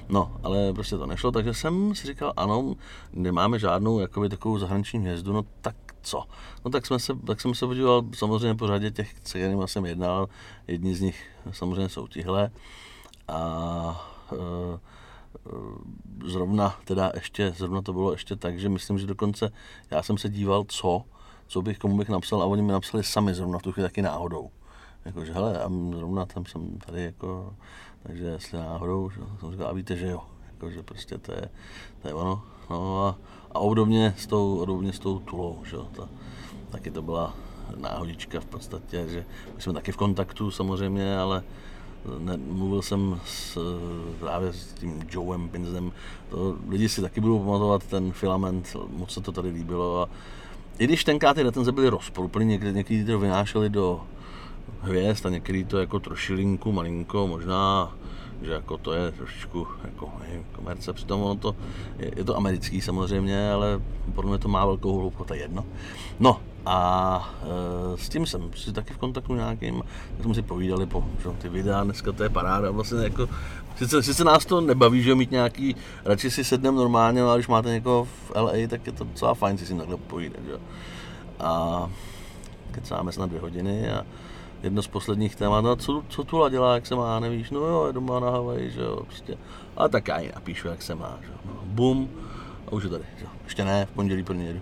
No, 0.08 0.36
ale 0.42 0.72
prostě 0.72 0.96
to 0.96 1.06
nešlo, 1.06 1.32
takže 1.32 1.54
jsem 1.54 1.94
si 1.94 2.06
říkal, 2.06 2.32
ano, 2.36 2.74
nemáme 3.12 3.58
žádnou 3.58 3.98
jakoby, 3.98 4.28
takovou 4.28 4.58
zahraniční 4.58 5.00
hvězdu, 5.00 5.32
no 5.32 5.44
tak 5.60 5.76
co? 6.06 6.24
No 6.64 6.70
tak, 6.70 6.86
jsme 6.86 6.98
se, 6.98 7.14
tak 7.26 7.40
jsem 7.40 7.54
se 7.54 7.66
podíval 7.66 8.02
samozřejmě 8.14 8.54
po 8.54 8.66
řadě 8.66 8.90
těch, 8.90 9.14
s 9.24 9.30
kterými 9.30 9.68
jsem 9.68 9.86
jednal, 9.86 10.28
jedni 10.68 10.94
z 10.94 11.00
nich 11.00 11.26
samozřejmě 11.50 11.88
jsou 11.88 12.06
tihle. 12.06 12.50
A 13.28 14.08
e, 14.32 14.96
Eh, 15.46 16.28
zrovna 16.28 16.76
teda 16.84 17.12
ještě, 17.14 17.52
zrovna 17.56 17.82
to 17.82 17.92
bylo 17.92 18.12
ještě 18.12 18.36
tak, 18.36 18.58
že 18.58 18.68
myslím, 18.68 18.98
že 18.98 19.06
dokonce 19.06 19.52
já 19.90 20.02
jsem 20.02 20.18
se 20.18 20.28
díval, 20.28 20.64
co, 20.68 21.04
co 21.46 21.62
bych, 21.62 21.78
komu 21.78 21.96
bych 21.96 22.08
napsal 22.08 22.42
a 22.42 22.46
oni 22.46 22.62
mi 22.62 22.72
napsali 22.72 23.04
sami 23.04 23.34
zrovna 23.34 23.58
v 23.58 23.62
tu 23.62 23.72
chvíli 23.72 23.88
taky 23.88 24.02
náhodou. 24.02 24.50
Jakože, 25.04 25.32
hele, 25.32 25.62
a 25.62 25.70
zrovna 25.96 26.26
tam 26.26 26.46
jsem 26.46 26.78
tady 26.78 27.04
jako, 27.04 27.54
takže 28.02 28.24
jestli 28.24 28.58
náhodou, 28.58 29.10
že, 29.10 29.20
jsem 29.40 29.50
říkal, 29.50 29.68
a 29.68 29.72
víte, 29.72 29.96
že 29.96 30.06
jo, 30.06 30.22
jakože 30.52 30.82
prostě 30.82 31.18
to 31.18 31.32
je, 31.32 31.48
to 32.02 32.08
je 32.08 32.14
ono. 32.14 32.42
No 32.70 33.06
a, 33.06 33.18
a 33.56 33.58
obdobně 33.58 34.14
s 34.18 34.26
tou, 34.26 34.58
obdobně 34.58 34.92
s 34.92 34.98
tou 34.98 35.18
tulou, 35.18 35.58
že 35.64 35.76
ta, 35.92 36.08
taky 36.70 36.90
to 36.90 37.02
byla 37.02 37.34
náhodička 37.76 38.40
v 38.40 38.44
podstatě, 38.44 39.06
že 39.08 39.24
my 39.56 39.62
jsme 39.62 39.72
taky 39.72 39.92
v 39.92 39.96
kontaktu 39.96 40.50
samozřejmě, 40.50 41.18
ale 41.18 41.42
ne, 42.18 42.36
mluvil 42.36 42.82
jsem 42.82 43.20
s, 43.26 43.58
právě 44.20 44.52
s 44.52 44.72
tím 44.72 45.04
Joeem 45.10 45.48
Pinzem, 45.48 45.92
to 46.30 46.56
lidi 46.68 46.88
si 46.88 47.00
taky 47.00 47.20
budou 47.20 47.38
pamatovat 47.38 47.86
ten 47.86 48.12
filament, 48.12 48.76
moc 48.88 49.10
se 49.10 49.20
to 49.20 49.32
tady 49.32 49.48
líbilo 49.48 50.02
a 50.02 50.08
i 50.78 50.84
když 50.84 51.04
tenkrát 51.04 51.34
ty 51.34 51.42
retenze 51.42 51.72
byly 51.72 51.88
rozporuplný, 51.88 52.46
někdy, 52.46 52.72
někdy 52.72 53.04
to 53.04 53.18
vynášeli 53.18 53.70
do 53.70 54.00
hvězd 54.80 55.26
a 55.26 55.30
někdy 55.30 55.64
to 55.64 55.78
jako 55.78 56.00
trošilinku, 56.00 56.72
malinko, 56.72 57.26
možná 57.26 57.92
že 58.42 58.52
jako 58.52 58.78
to 58.78 58.92
je 58.92 59.12
trošičku 59.12 59.66
jako 59.84 60.12
nevím, 60.20 60.44
komerce, 60.52 60.92
přitom 60.92 61.22
ono 61.22 61.36
to, 61.36 61.56
je, 61.98 62.10
je, 62.16 62.24
to 62.24 62.36
americký 62.36 62.80
samozřejmě, 62.80 63.50
ale 63.52 63.80
podle 64.14 64.30
mě 64.30 64.38
to 64.38 64.48
má 64.48 64.66
velkou 64.66 64.98
hloubku, 64.98 65.24
to 65.24 65.34
je 65.34 65.40
jedno. 65.40 65.64
No 66.20 66.40
a 66.66 67.34
e, 67.94 67.98
s 67.98 68.08
tím 68.08 68.26
jsem 68.26 68.50
si 68.54 68.72
taky 68.72 68.94
v 68.94 68.98
kontaktu 68.98 69.34
nějakým, 69.34 69.82
tak 70.16 70.24
jsme 70.24 70.34
si 70.34 70.42
povídali 70.42 70.86
po 70.86 71.04
že, 71.22 71.28
ty 71.30 71.48
videa, 71.48 71.84
dneska 71.84 72.12
to 72.12 72.22
je 72.22 72.28
paráda, 72.28 72.70
vlastně 72.70 73.04
jako, 73.04 73.28
sice, 73.76 74.02
sice 74.02 74.24
nás 74.24 74.46
to 74.46 74.60
nebaví, 74.60 75.02
že 75.02 75.14
mít 75.14 75.30
nějaký, 75.30 75.76
radši 76.04 76.30
si 76.30 76.44
sednem 76.44 76.74
normálně, 76.74 77.22
ale 77.22 77.38
když 77.38 77.48
máte 77.48 77.68
někoho 77.68 78.04
v 78.04 78.32
LA, 78.34 78.52
tak 78.68 78.86
je 78.86 78.92
to 78.92 79.04
docela 79.04 79.34
fajn 79.34 79.58
si 79.58 79.66
s 79.66 79.68
ním 79.68 79.78
takhle 79.78 79.96
povídat, 79.96 80.40
že? 80.44 80.58
A 81.40 81.90
kecáme 82.72 83.12
se 83.12 83.20
na 83.20 83.26
dvě 83.26 83.40
hodiny 83.40 83.90
a 83.90 84.04
jedno 84.66 84.82
z 84.82 84.88
posledních 84.88 85.36
témat, 85.36 85.60
no 85.60 85.76
co, 85.76 86.02
co 86.08 86.24
Tula 86.24 86.48
dělá, 86.48 86.74
jak 86.74 86.86
se 86.86 86.94
má, 86.94 87.20
nevíš, 87.20 87.50
no 87.50 87.60
jo, 87.60 87.86
je 87.86 87.92
doma 87.92 88.20
na 88.20 88.30
Havaji, 88.30 88.70
že 88.70 88.80
jo, 88.80 89.02
prostě. 89.06 89.36
A 89.76 89.88
tak 89.88 90.08
já 90.08 90.18
ji 90.18 90.32
napíšu, 90.34 90.68
jak 90.68 90.82
se 90.82 90.94
má, 90.94 91.18
že 91.20 91.32
jo, 91.32 91.38
no, 91.44 91.60
bum, 91.64 92.10
a 92.66 92.72
už 92.72 92.84
je 92.84 92.90
tady, 92.90 93.04
že 93.18 93.24
jo. 93.24 93.30
ještě 93.44 93.64
ne, 93.64 93.86
v 93.86 93.90
pondělí 93.90 94.22
pro 94.22 94.34
jedu. 94.34 94.60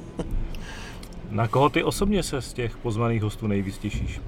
na 1.30 1.48
koho 1.48 1.68
ty 1.68 1.84
osobně 1.84 2.22
se 2.22 2.42
z 2.42 2.52
těch 2.52 2.76
pozvaných 2.76 3.22
hostů 3.22 3.46
nejvíc 3.46 3.78
těšíš? 3.78 4.20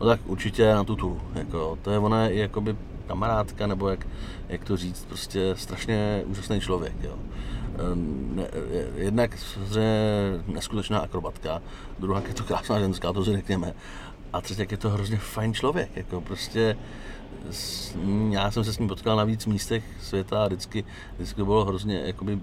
No 0.00 0.06
tak 0.06 0.20
určitě 0.26 0.74
na 0.74 0.84
tu 0.84 0.96
Tulu, 0.96 1.20
jako, 1.34 1.78
to 1.82 1.90
je 1.90 1.98
ona 1.98 2.24
je 2.24 2.40
jakoby 2.40 2.76
kamarádka, 3.06 3.66
nebo 3.66 3.88
jak, 3.88 4.06
jak 4.48 4.64
to 4.64 4.76
říct, 4.76 5.04
prostě 5.04 5.54
strašně 5.56 6.22
úžasný 6.26 6.60
člověk, 6.60 6.94
jo 7.02 7.18
jednak 8.94 9.38
neskutečná 10.46 10.98
akrobatka, 10.98 11.62
druhá 11.98 12.22
je 12.28 12.34
to 12.34 12.44
krásná 12.44 12.80
ženská, 12.80 13.12
to 13.12 13.24
si 13.24 13.32
řekněme. 13.32 13.74
A 14.32 14.40
třetí 14.40 14.66
je 14.70 14.76
to 14.76 14.90
hrozně 14.90 15.16
fajn 15.16 15.54
člověk, 15.54 15.96
jako 15.96 16.20
prostě 16.20 16.76
já 18.30 18.50
jsem 18.50 18.64
se 18.64 18.72
s 18.72 18.78
ním 18.78 18.88
potkal 18.88 19.16
na 19.16 19.24
víc 19.24 19.46
místech 19.46 19.84
světa 20.00 20.44
a 20.44 20.46
vždycky, 20.46 20.84
vždycky 21.16 21.44
bylo 21.44 21.64
hrozně 21.64 22.02
jakoby, 22.04 22.38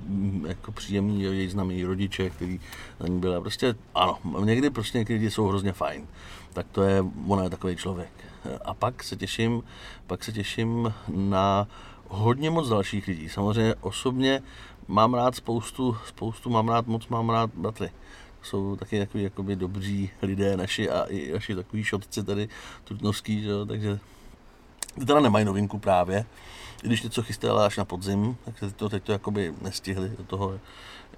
jako 0.48 0.72
příjemný 0.72 1.22
její 1.22 1.50
známý 1.50 1.84
rodiče, 1.84 2.30
který 2.30 2.60
na 3.00 3.08
ní 3.08 3.20
byl. 3.20 3.42
Prostě 3.42 3.76
ano, 3.96 4.18
někdy 4.44 4.70
prostě 4.70 4.98
někdy 4.98 5.14
lidi 5.14 5.32
jsou 5.32 5.48
hrozně 5.48 5.74
fajn. 5.74 6.08
Tak 6.54 6.66
to 6.72 6.84
je, 6.84 7.06
ona 7.28 7.44
je 7.44 7.50
takový 7.50 7.76
člověk. 7.76 8.12
A 8.66 8.74
pak 8.74 9.04
se 9.04 9.16
těším, 9.16 9.64
pak 10.08 10.24
se 10.24 10.32
těším 10.32 10.94
na 11.08 11.68
hodně 12.08 12.50
moc 12.50 12.70
dalších 12.70 13.08
lidí. 13.08 13.30
Samozřejmě 13.30 13.76
osobně 13.82 14.42
mám 14.88 15.14
rád 15.14 15.36
spoustu, 15.36 15.98
spoustu 16.08 16.50
mám 16.50 16.70
rád, 16.70 16.88
moc 16.88 17.08
mám 17.08 17.30
rád 17.30 17.50
bratry. 17.54 17.92
Jsou 18.42 18.76
taky 18.76 19.00
takový 19.00 19.24
jakoby 19.24 19.56
dobří 19.56 20.10
lidé 20.22 20.58
naši 20.58 20.90
a 20.90 21.04
i 21.04 21.32
naši 21.34 21.56
takový 21.56 21.84
šotci 21.84 22.24
tady 22.24 22.50
trutnovský, 22.84 23.42
že 23.42 23.50
jo, 23.50 23.66
takže 23.66 24.00
ty 25.00 25.06
teda 25.06 25.20
nemají 25.20 25.46
novinku 25.46 25.80
právě. 25.80 26.26
I 26.84 26.88
když 26.88 27.04
něco 27.04 27.24
chystali 27.24 27.66
až 27.66 27.78
na 27.78 27.86
podzim, 27.86 28.38
tak 28.46 28.60
teď 28.60 28.76
to, 28.76 28.90
teď 28.90 29.04
to 29.04 29.12
jakoby 29.12 29.54
nestihli 29.62 30.12
do 30.18 30.24
toho 30.24 30.60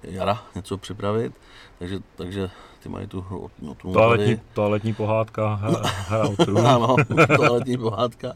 jara 0.02 0.42
něco 0.54 0.78
připravit, 0.78 1.32
takže, 1.78 1.98
takže 2.16 2.50
ty 2.82 2.88
mají 2.88 3.06
tu 3.06 3.50
no, 3.62 3.74
tu 3.74 3.92
toaletní, 3.92 4.40
toaletní 4.54 4.94
pohádka, 4.94 5.54
hra, 5.54 5.82
hra 5.84 6.28
Ano, 6.74 6.96
toaletní 7.36 7.76
pohádka. 7.76 8.32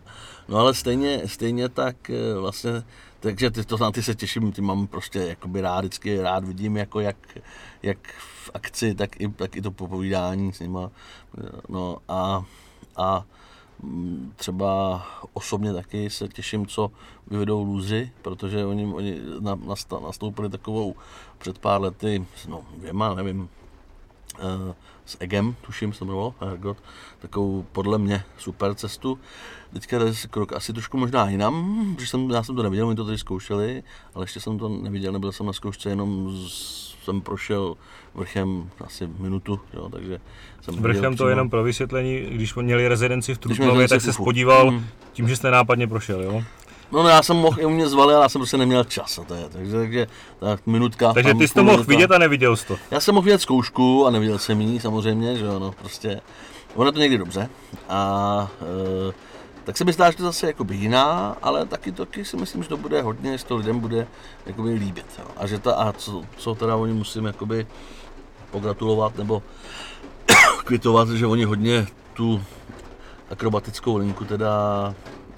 No 0.49 0.59
ale 0.59 0.75
stejně, 0.75 1.23
stejně 1.27 1.69
tak 1.69 2.11
eh, 2.11 2.35
vlastně, 2.35 2.71
takže 3.23 3.51
ty, 3.51 3.65
to 3.65 3.79
na 3.79 3.91
ty 3.91 4.03
se 4.03 4.15
těším, 4.15 4.53
ty 4.53 4.63
mám 4.63 4.87
prostě 4.87 5.19
jakoby 5.19 5.61
rád, 5.61 5.81
vždycky 5.81 6.21
rád 6.21 6.45
vidím, 6.45 6.77
jako 6.77 7.01
jak, 7.01 7.17
jak 7.83 7.99
v 8.45 8.51
akci, 8.55 8.95
tak 8.95 9.21
i, 9.21 9.29
tak 9.29 9.57
i 9.57 9.63
to 9.63 9.71
popovídání 9.71 10.53
s 10.53 10.61
nima. 10.61 10.91
No 11.69 11.97
a, 12.09 12.45
a 12.97 13.25
třeba 14.37 15.03
osobně 15.33 15.73
taky 15.73 16.11
se 16.11 16.29
těším, 16.29 16.67
co 16.67 16.91
vyvedou 17.27 17.65
lůzři, 17.65 18.11
protože 18.23 18.67
oni, 18.67 18.87
oni 18.87 19.21
nastoupili 20.03 20.51
takovou 20.51 20.95
před 21.39 21.59
pár 21.59 21.81
lety, 21.81 22.27
no 22.49 22.65
dvěma, 22.77 23.15
nevím, 23.15 23.49
s 25.07 25.17
Egem, 25.21 25.55
tuším 25.61 25.93
se 25.93 25.99
to 25.99 26.05
jmenovalo, 26.05 26.35
Ergot, 26.41 26.77
takovou 27.19 27.67
podle 27.73 27.99
mě 27.99 28.25
super 28.39 28.75
cestu. 28.75 29.19
Teďka 29.73 29.97
je 29.97 30.13
krok 30.31 30.53
asi 30.53 30.73
trošku 30.73 30.97
možná 30.97 31.31
jinam, 31.31 31.85
protože 31.95 32.07
jsem, 32.07 32.31
já 32.31 32.43
jsem 32.43 32.57
to 32.57 32.63
neviděl, 32.63 32.87
oni 32.87 32.97
to 32.97 33.05
tady 33.05 33.19
zkoušeli, 33.19 33.83
ale 34.15 34.25
ještě 34.25 34.41
jsem 34.41 34.59
to 34.59 34.69
neviděl, 34.69 35.13
nebyl 35.13 35.33
jsem 35.33 35.47
na 35.47 35.53
zkoušce, 35.53 35.89
jenom 35.89 36.39
jsem 37.05 37.21
prošel 37.21 37.77
vrchem 38.15 38.71
asi 38.85 39.09
minutu, 39.19 39.61
jo, 39.75 39.89
takže 39.89 40.21
jsem 40.61 40.75
Vrchem 40.75 41.17
to 41.17 41.29
jenom 41.29 41.51
pro 41.51 41.63
vysvětlení, 41.63 42.21
když 42.21 42.55
měli 42.55 42.89
rezidenci 42.89 43.35
v 43.35 43.39
Trutnově, 43.39 43.89
tak 43.89 44.01
se 44.01 44.13
spodíval 44.13 44.71
hmm. 44.71 44.87
tím, 45.13 45.29
že 45.29 45.37
jste 45.37 45.51
nápadně 45.51 45.87
prošel, 45.87 46.23
jo? 46.23 46.43
No, 46.93 47.03
no 47.03 47.09
já 47.09 47.23
jsem 47.23 47.37
mohl, 47.37 47.61
i 47.61 47.65
u 47.65 47.71
mě 47.71 47.89
zvali, 47.89 48.15
ale 48.15 48.25
já 48.25 48.29
jsem 48.29 48.39
prostě 48.39 48.57
neměl 48.57 48.85
čas. 48.85 49.19
A 49.19 49.25
to 49.25 49.35
je, 49.35 49.49
takže, 49.49 49.73
takže 49.73 50.07
tak 50.39 50.67
minutka. 50.67 51.13
Takže 51.13 51.35
ty 51.35 51.49
jsi 51.49 51.55
to 51.55 51.65
mohl 51.65 51.85
vidět 51.85 52.11
a 52.11 52.19
neviděl 52.19 52.57
jsi 52.57 52.67
to. 52.67 52.77
Já 52.91 53.01
jsem 53.01 53.15
mohl 53.15 53.25
vidět 53.25 53.41
zkoušku 53.41 54.07
a 54.07 54.11
neviděl 54.11 54.39
jsem 54.39 54.61
ji 54.61 54.81
samozřejmě, 54.81 55.37
že 55.37 55.45
jo, 55.45 55.59
no, 55.59 55.73
prostě. 55.73 56.21
Ono 56.75 56.93
to 56.93 56.99
někdy 56.99 57.19
dobře. 57.19 57.49
A 57.89 58.51
e, 59.09 59.13
tak 59.65 59.77
se 59.77 59.85
mi 59.85 59.93
zdá, 59.93 60.11
že 60.11 60.17
to 60.17 60.23
zase 60.23 60.47
jakoby 60.47 60.77
jiná, 60.77 61.37
ale 61.43 61.67
taky, 61.67 61.93
taky 61.93 62.25
si 62.25 62.37
myslím, 62.37 62.63
že 62.63 62.69
to 62.69 62.77
bude 62.77 63.03
hodně, 63.03 63.39
že 63.39 63.45
to 63.45 63.57
lidem 63.57 63.81
bude 63.81 64.07
jakoby 64.47 64.71
líbit. 64.71 65.07
Jo. 65.19 65.25
A 65.37 65.47
že 65.47 65.59
ta, 65.59 65.75
a 65.75 65.93
co, 65.93 66.23
co 66.37 66.55
teda 66.55 66.77
oni 66.77 66.93
musím 66.93 67.25
jakoby 67.25 67.67
pogratulovat 68.51 69.17
nebo 69.17 69.43
kvitovat, 70.65 71.09
že 71.09 71.27
oni 71.27 71.45
hodně 71.45 71.87
tu 72.13 72.43
akrobatickou 73.31 73.97
linku 73.97 74.25
teda 74.25 74.95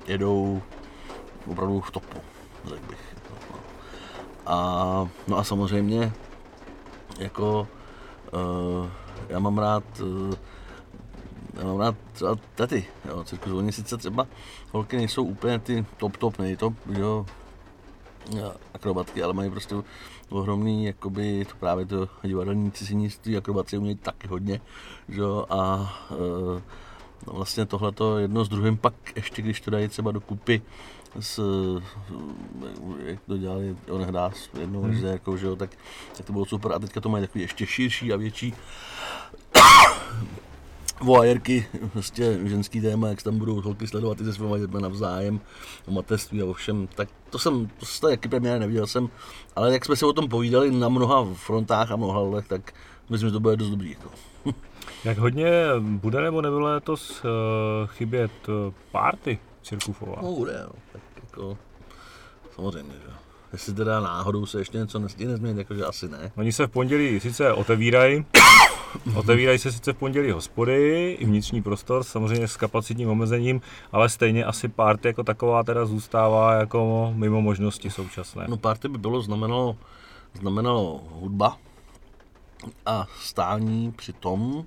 jedou 0.07 0.63
opravdu 1.47 1.81
v 1.81 1.91
topu, 1.91 2.19
řekl 2.65 2.87
bych. 2.89 3.17
A, 4.47 5.09
no 5.29 5.39
a 5.39 5.45
samozřejmě, 5.45 6.13
jako 7.19 7.69
uh, 8.33 8.89
já 9.29 9.39
mám 9.39 9.59
rád 9.59 9.85
uh, 10.01 10.35
mám 11.63 11.81
rád 11.81 11.97
třeba 12.13 12.37
tety, 12.55 12.87
jo, 13.09 13.25
cirkus, 13.25 13.53
oni 13.53 13.73
sice 13.73 13.97
třeba 13.97 14.27
holky 14.73 14.97
nejsou 14.97 15.25
úplně 15.25 15.59
ty 15.59 15.87
top 15.97 16.17
top, 16.17 16.39
nejtop, 16.39 16.75
jo, 16.87 17.27
akrobatky, 18.75 19.23
ale 19.23 19.33
mají 19.33 19.51
prostě 19.51 19.75
ohromný, 20.31 20.85
jakoby 20.85 21.45
to 21.45 21.55
právě 21.61 21.87
to 21.87 22.09
divadelní 22.23 22.73
cizinictví, 22.73 23.37
akrobacie 23.37 23.79
umějí 23.79 23.97
taky 23.97 24.29
hodně, 24.29 24.61
jo, 25.09 25.47
a 25.51 25.93
e, 26.11 26.63
no 27.27 27.33
vlastně 27.33 27.67
tohleto 27.67 28.19
jedno 28.19 28.45
s 28.45 28.49
druhým 28.49 28.77
pak 28.77 28.95
ještě, 29.17 29.43
když 29.43 29.61
to 29.61 29.71
dají 29.71 29.89
třeba 29.89 30.13
do 30.13 30.21
kupy 30.21 30.63
s, 31.21 31.41
jak 33.05 33.21
to 33.27 33.37
dělali, 33.37 33.77
on 33.91 34.03
hrá 34.03 34.31
s 34.31 34.49
jednou 34.61 34.83
hmm. 34.83 35.05
jako, 35.05 35.37
že 35.37 35.47
jo, 35.47 35.57
tak, 35.57 35.71
tak 36.17 36.27
to 36.27 36.33
bylo 36.33 36.45
super 36.45 36.73
a 36.73 36.79
teďka 36.79 37.01
to 37.01 37.09
mají 37.09 37.27
takový 37.27 37.43
ještě 37.43 37.67
širší 37.67 38.13
a 38.13 38.17
větší 38.17 38.55
voajerky, 41.01 41.67
prostě 41.93 42.39
ženský 42.45 42.81
téma, 42.81 43.09
jak 43.09 43.23
tam 43.23 43.39
budou 43.39 43.61
holky 43.61 43.87
sledovat 43.87 44.21
i 44.21 44.25
se 44.25 44.33
svými 44.33 44.59
dětmi 44.59 44.81
navzájem, 44.81 45.41
o 45.87 45.93
mateřství 45.93 46.43
a 46.43 46.45
o 46.45 46.53
všem, 46.53 46.89
tak 46.95 47.09
to 47.31 47.39
jsem, 47.39 47.71
to 47.79 47.87
se 47.87 48.11
jaký 48.11 48.29
premiér 48.29 48.61
neviděl 48.61 48.87
jsem, 48.87 49.09
ale 49.57 49.73
jak 49.73 49.85
jsme 49.85 49.97
si 49.97 50.05
o 50.05 50.13
tom 50.13 50.29
povídali 50.29 50.71
na 50.71 50.89
mnoha 50.89 51.35
frontách 51.35 51.91
a 51.91 51.97
mnoha 51.97 52.21
letech, 52.21 52.49
tak 52.49 52.75
myslím, 53.11 53.29
že 53.29 53.33
to 53.33 53.41
bude 53.41 53.57
dost 53.57 53.71
dobrý. 53.71 53.91
Jako. 53.91 54.34
Jak 55.05 55.19
hodně 55.19 55.51
bude 55.81 56.21
nebo 56.21 56.43
nebude 56.43 56.65
letos 56.65 57.25
uh, 57.25 57.31
chybět 57.87 58.49
uh, 58.49 58.55
party 58.93 59.39
Cirkufová? 59.63 60.17
No 60.23 60.33
bude, 60.33 60.65
no. 60.67 60.73
tak 60.93 61.03
jako, 61.23 61.59
samozřejmě, 62.55 62.93
že 62.93 63.15
Jestli 63.55 63.75
teda 63.75 64.01
náhodou 64.01 64.47
se 64.47 64.59
ještě 64.59 64.79
něco 64.79 64.99
nestihne 64.99 65.37
změnit, 65.37 65.59
jakože 65.59 65.85
asi 65.85 66.09
ne. 66.09 66.33
Oni 66.37 66.53
se 66.53 66.67
v 66.67 66.71
pondělí 66.71 67.21
sice 67.21 67.53
otevírají, 67.53 68.25
Otevírají 69.17 69.59
se 69.59 69.73
sice 69.73 69.93
v 69.93 69.97
pondělí 69.97 70.31
hospody, 70.31 71.13
i 71.13 71.25
vnitřní 71.25 71.63
prostor, 71.63 72.05
samozřejmě 72.05 72.49
s 72.49 72.57
kapacitním 72.57 73.09
omezením, 73.09 73.61
ale 73.93 74.09
stejně 74.09 74.45
asi 74.45 74.69
party 74.69 75.09
jako 75.09 75.23
taková 75.23 75.63
teda 75.63 75.87
zůstává 75.87 76.55
jako 76.55 77.13
mimo 77.17 77.41
možnosti 77.41 77.91
současné. 77.91 78.47
No 78.49 78.57
party 78.57 78.89
by 78.89 78.99
bylo 78.99 79.21
znamenalo, 79.21 79.77
znamenalo 80.41 81.01
hudba 81.11 81.57
a 82.87 83.07
stání 83.21 83.93
při 83.93 84.13
tom, 84.13 84.65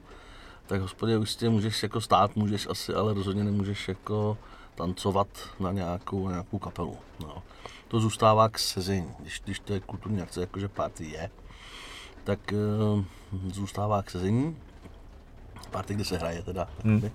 tak 0.67 0.81
hospodě 0.81 1.17
už 1.17 1.31
si 1.31 1.49
můžeš 1.49 1.83
jako 1.83 2.01
stát, 2.01 2.35
můžeš 2.35 2.67
asi, 2.67 2.93
ale 2.93 3.13
rozhodně 3.13 3.43
nemůžeš 3.43 3.87
jako 3.87 4.37
tancovat 4.75 5.27
na 5.59 5.71
nějakou, 5.71 6.25
na 6.25 6.31
nějakou 6.31 6.59
kapelu. 6.59 6.97
No. 7.19 7.43
To 7.87 7.99
zůstává 7.99 8.49
k 8.49 8.59
sezení, 8.59 9.11
když, 9.19 9.41
když 9.45 9.59
to 9.59 9.73
je 9.73 9.79
kulturní 9.79 10.21
akce, 10.21 10.41
jakože 10.41 10.67
party 10.67 11.05
je, 11.05 11.29
tak 12.23 12.53
uh, 12.93 13.03
zůstává 13.51 14.03
k 14.03 14.11
sezení. 14.11 14.57
Party, 15.71 15.95
kde 15.95 16.05
se 16.05 16.17
hraje 16.17 16.43
teda. 16.43 16.69
Hmm. 16.83 17.11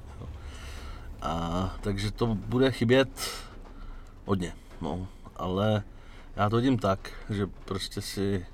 A, 1.22 1.74
takže 1.80 2.10
to 2.10 2.26
bude 2.26 2.70
chybět 2.70 3.30
hodně, 4.24 4.52
no. 4.80 5.06
Ale 5.36 5.82
já 6.36 6.50
to 6.50 6.56
vidím 6.56 6.78
tak, 6.78 7.10
že 7.30 7.46
prostě 7.46 8.00
si 8.02 8.46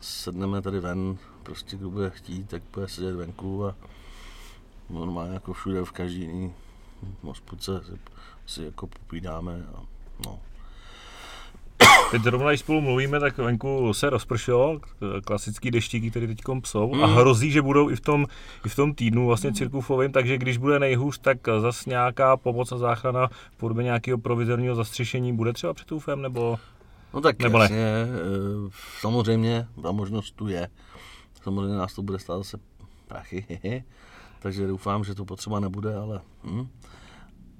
sedneme 0.00 0.62
tady 0.62 0.80
ven, 0.80 1.18
prostě 1.42 1.76
kdo 1.76 1.90
bude 1.90 2.10
chtít, 2.10 2.48
tak 2.48 2.62
bude 2.72 2.88
sedět 2.88 3.14
venku 3.14 3.66
a 3.66 3.74
normálně 4.90 5.34
jako 5.34 5.52
všude 5.52 5.84
v 5.84 5.92
každý 5.92 6.20
jiný 6.20 6.52
hospodce 7.22 7.80
si, 7.84 7.98
si 8.46 8.64
jako 8.64 8.86
popídáme 8.86 9.66
a 9.74 9.82
no. 10.26 10.38
Teď 12.10 12.22
zrovna, 12.22 12.48
když 12.48 12.60
spolu 12.60 12.80
mluvíme, 12.80 13.20
tak 13.20 13.38
venku 13.38 13.94
se 13.94 14.10
rozpršelo, 14.10 14.80
klasický 15.24 15.70
deštíky, 15.70 16.10
které 16.10 16.26
teď 16.26 16.38
jsou, 16.64 16.94
mm. 16.94 17.04
a 17.04 17.06
hrozí, 17.06 17.50
že 17.50 17.62
budou 17.62 17.90
i 17.90 17.96
v 17.96 18.00
tom, 18.00 18.26
i 18.66 18.68
v 18.68 18.76
tom 18.76 18.94
týdnu 18.94 19.26
vlastně 19.26 19.52
cirkufovým, 19.52 20.12
takže 20.12 20.38
když 20.38 20.56
bude 20.56 20.78
nejhůř, 20.78 21.18
tak 21.18 21.38
zase 21.60 21.90
nějaká 21.90 22.36
pomoc 22.36 22.72
a 22.72 22.78
záchrana 22.78 23.28
v 23.28 23.56
podobě 23.56 23.84
nějakého 23.84 24.18
provizorního 24.18 24.74
zastřešení 24.74 25.36
bude 25.36 25.52
třeba 25.52 25.74
před 25.74 25.92
UFem, 25.92 26.22
nebo... 26.22 26.58
No 27.14 27.20
tak 27.20 27.38
nebo 27.38 27.58
jasně, 27.58 27.76
ne? 27.76 27.82
Eh, 27.82 28.70
samozřejmě, 29.00 29.66
ta 29.82 29.92
možnost 29.92 30.30
tu 30.30 30.48
je. 30.48 30.68
Samozřejmě 31.42 31.76
nás 31.76 31.94
to 31.94 32.02
bude 32.02 32.18
stát 32.18 32.38
zase 32.38 32.58
prachy, 33.08 33.46
takže 34.38 34.66
doufám, 34.66 35.04
že 35.04 35.14
to 35.14 35.24
potřeba 35.24 35.60
nebude, 35.60 35.96
ale... 35.96 36.20
Hm. 36.44 36.68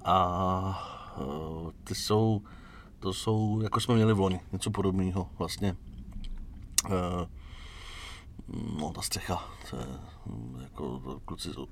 A 0.04 0.88
eh, 1.18 1.72
ty 1.84 1.94
jsou 1.94 2.42
to 3.00 3.12
jsou, 3.12 3.60
jako 3.62 3.80
jsme 3.80 3.94
měli 3.94 4.14
v 4.14 4.20
loni, 4.20 4.40
něco 4.52 4.70
podobného 4.70 5.30
vlastně. 5.38 5.76
E, 6.86 7.26
no, 8.80 8.92
ta 8.94 9.02
střecha, 9.02 9.48
to 9.70 9.76
je, 9.76 9.86
jako 10.62 11.20
kluci 11.24 11.52
jsou, 11.52 11.66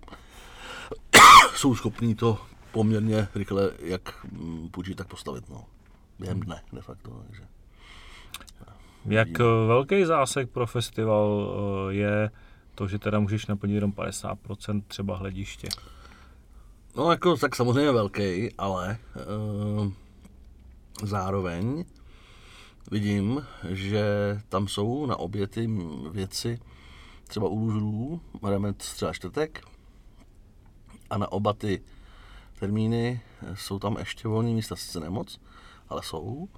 jsou 1.54 1.74
schopní 1.74 2.14
to 2.14 2.38
poměrně 2.72 3.28
rychle, 3.34 3.70
jak 3.78 4.26
půjčit, 4.70 4.96
tak 4.96 5.08
postavit, 5.08 5.48
no. 5.48 5.64
Během 6.18 6.40
dne, 6.40 6.62
de 6.72 6.82
facto, 6.82 7.10
takže. 7.26 7.42
Jak 9.04 9.38
velký 9.66 10.04
zásek 10.04 10.50
pro 10.50 10.66
festival 10.66 11.54
eh, 11.90 11.94
je 11.94 12.30
to, 12.76 12.88
že 12.88 12.98
teda 12.98 13.20
můžeš 13.20 13.46
naplnit 13.46 13.74
jenom 13.74 13.92
50% 13.92 14.82
třeba 14.86 15.16
hlediště? 15.16 15.68
No 16.96 17.10
jako 17.10 17.36
tak 17.36 17.56
samozřejmě 17.56 17.92
velký, 17.92 18.54
ale 18.58 18.98
uh, 19.78 19.92
Zároveň 21.02 21.84
vidím, 22.90 23.46
že 23.68 24.04
tam 24.48 24.68
jsou 24.68 25.06
na 25.06 25.16
obě 25.16 25.46
ty 25.46 25.68
věci, 26.10 26.58
třeba 27.28 27.48
u 27.48 27.58
lůžrů, 27.58 28.20
jdeme 28.50 28.72
třeba 28.72 29.12
čtvrtek, 29.12 29.64
a 31.10 31.18
na 31.18 31.32
oba 31.32 31.52
ty 31.52 31.82
termíny 32.58 33.20
jsou 33.54 33.78
tam 33.78 33.96
ještě 33.98 34.28
volné 34.28 34.50
místa, 34.50 34.76
sice 34.76 35.00
nemoc, 35.00 35.40
ale 35.88 36.02
jsou. 36.02 36.48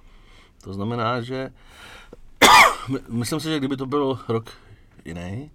To 0.63 0.73
znamená, 0.73 1.21
že 1.21 1.53
myslím 3.09 3.39
si, 3.39 3.47
že 3.47 3.57
kdyby 3.57 3.77
to 3.77 3.85
byl 3.85 4.19
rok 4.27 4.53
jiný, 5.05 5.51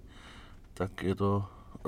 tak 0.74 1.02
je 1.02 1.14
to 1.14 1.44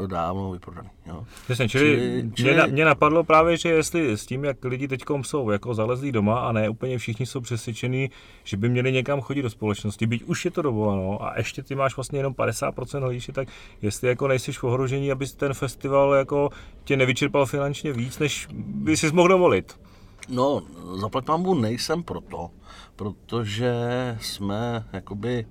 dávno 0.06 0.50
vyprodaný. 0.50 0.88
Jo. 1.06 1.24
Jasně, 1.48 1.68
čili, 1.68 1.96
čili, 1.96 2.30
čili... 2.34 2.54
Mě, 2.54 2.66
mě, 2.66 2.84
napadlo 2.84 3.24
právě, 3.24 3.56
že 3.56 3.68
jestli 3.68 4.12
s 4.12 4.26
tím, 4.26 4.44
jak 4.44 4.64
lidi 4.64 4.88
teď 4.88 5.02
jsou 5.22 5.50
jako 5.50 5.74
zalezlí 5.74 6.12
doma 6.12 6.40
a 6.40 6.52
ne 6.52 6.68
úplně 6.68 6.98
všichni 6.98 7.26
jsou 7.26 7.40
přesvědčení, 7.40 8.10
že 8.44 8.56
by 8.56 8.68
měli 8.68 8.92
někam 8.92 9.20
chodit 9.20 9.42
do 9.42 9.50
společnosti, 9.50 10.06
byť 10.06 10.22
už 10.22 10.44
je 10.44 10.50
to 10.50 10.62
dovoláno 10.62 11.24
a 11.24 11.38
ještě 11.38 11.62
ty 11.62 11.74
máš 11.74 11.96
vlastně 11.96 12.18
jenom 12.18 12.32
50% 12.32 13.02
hodiště, 13.02 13.32
tak 13.32 13.48
jestli 13.82 14.08
jako 14.08 14.28
nejsi 14.28 14.52
v 14.52 14.64
ohrožení, 14.64 15.12
aby 15.12 15.26
ten 15.26 15.54
festival 15.54 16.14
jako 16.14 16.50
tě 16.84 16.96
nevyčerpal 16.96 17.46
finančně 17.46 17.92
víc, 17.92 18.18
než 18.18 18.48
by 18.52 18.96
si 18.96 19.12
mohl 19.12 19.28
dovolit. 19.28 19.80
No, 20.28 20.62
zaplať 21.00 21.24
nejsem 21.60 22.02
proto, 22.02 22.50
protože 22.96 23.72
jsme 24.20 24.84
jakoby 24.92 25.46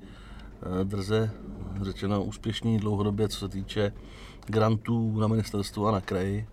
drze 0.83 1.31
řečeno 1.81 2.23
úspěšní 2.23 2.77
dlouhodobě, 2.77 3.29
co 3.29 3.39
se 3.39 3.49
týče 3.49 3.93
grantů 4.45 5.19
na 5.19 5.27
ministerstvu 5.27 5.87
a 5.87 5.91
na 5.91 6.01
kraji, 6.01 6.47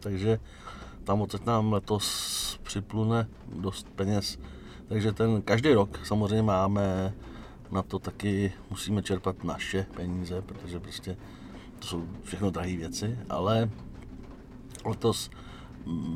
takže 0.00 0.38
tam 1.04 1.20
odsaď 1.20 1.46
nám 1.46 1.72
letos 1.72 2.58
připlune 2.62 3.28
dost 3.54 3.88
peněz. 3.96 4.38
Takže 4.88 5.12
ten 5.12 5.42
každý 5.42 5.72
rok 5.72 6.00
samozřejmě 6.04 6.42
máme 6.42 7.14
na 7.70 7.82
to 7.82 7.98
taky 7.98 8.52
musíme 8.70 9.02
čerpat 9.02 9.44
naše 9.44 9.86
peníze, 9.96 10.42
protože 10.42 10.80
prostě 10.80 11.16
to 11.78 11.86
jsou 11.86 12.06
všechno 12.22 12.50
drahé 12.50 12.76
věci, 12.76 13.18
ale 13.30 13.70
letos 14.84 15.30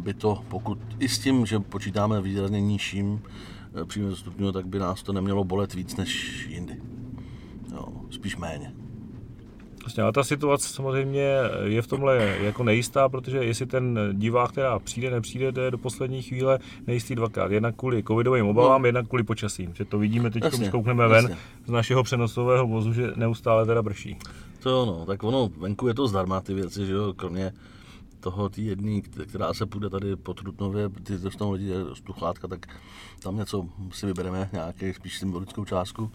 by 0.01 0.15
to, 0.15 0.45
pokud 0.49 0.79
i 0.99 1.09
s 1.09 1.19
tím, 1.19 1.47
že 1.47 1.59
počítáme 1.59 2.21
výrazně 2.21 2.61
nižším 2.61 3.23
eh, 3.83 3.85
příjmem 3.85 4.17
stupňu, 4.17 4.53
tak 4.53 4.67
by 4.67 4.79
nás 4.79 5.03
to 5.03 5.13
nemělo 5.13 5.45
bolet 5.45 5.75
víc 5.75 5.97
než 5.97 6.47
jindy. 6.47 6.90
Jo, 7.81 7.87
spíš 8.11 8.37
méně. 8.37 8.73
Vlastně, 9.81 10.03
ale 10.03 10.13
ta 10.13 10.25
situace 10.25 10.69
samozřejmě 10.69 11.27
je 11.65 11.83
v 11.83 11.87
tomhle 11.87 12.37
jako 12.41 12.65
nejistá, 12.65 13.09
protože 13.09 13.39
jestli 13.39 13.67
ten 13.67 13.99
divák, 14.13 14.51
která 14.51 14.79
přijde, 14.79 15.11
nepřijde, 15.11 15.53
jde 15.53 15.71
do 15.71 15.79
poslední 15.79 16.23
chvíle 16.23 16.59
nejistý 16.87 17.15
dvakrát. 17.15 17.51
Jednak 17.53 17.77
kvůli 17.77 18.03
covidovým 18.03 18.47
obavám, 18.47 18.83
no. 18.83 18.89
jednak 18.89 19.09
kvůli 19.09 19.23
počasím. 19.23 19.75
Že 19.75 19.85
to 19.85 19.99
vidíme 19.99 20.31
teď, 20.31 20.43
když 20.43 20.69
koukneme 20.69 21.05
jasně. 21.05 21.29
ven 21.29 21.37
z 21.67 21.71
našeho 21.71 22.03
přenosového 22.03 22.67
vozu, 22.67 22.93
že 22.93 23.13
neustále 23.17 23.67
teda 23.67 23.83
brší. 23.83 24.17
To 24.63 24.71
jo, 24.71 24.87
no, 24.87 25.07
tak 25.07 25.23
ono, 25.25 25.49
venku 25.59 25.89
je 25.89 25.95
to 25.95 26.09
zdarma 26.09 26.41
ty 26.41 26.55
věci, 26.55 26.87
že 26.87 26.93
jo, 26.93 27.13
kromě 27.17 27.53
toho 28.21 28.49
tý 28.49 28.67
jedný, 28.67 29.03
která 29.03 29.55
se 29.55 29.67
půjde 29.67 29.91
tady 29.91 30.17
po 30.17 30.35
Trutnově, 30.35 30.89
ty 30.89 31.19
dostanou 31.19 31.53
lidi 31.53 31.73
stuchlátka, 31.95 32.49
tak 32.49 32.67
tam 33.23 33.37
něco 33.37 33.69
si 33.93 34.07
vybereme, 34.07 34.49
nějaký 34.53 34.93
spíš 34.93 35.19
symbolickou 35.19 35.65
částku. 35.65 36.11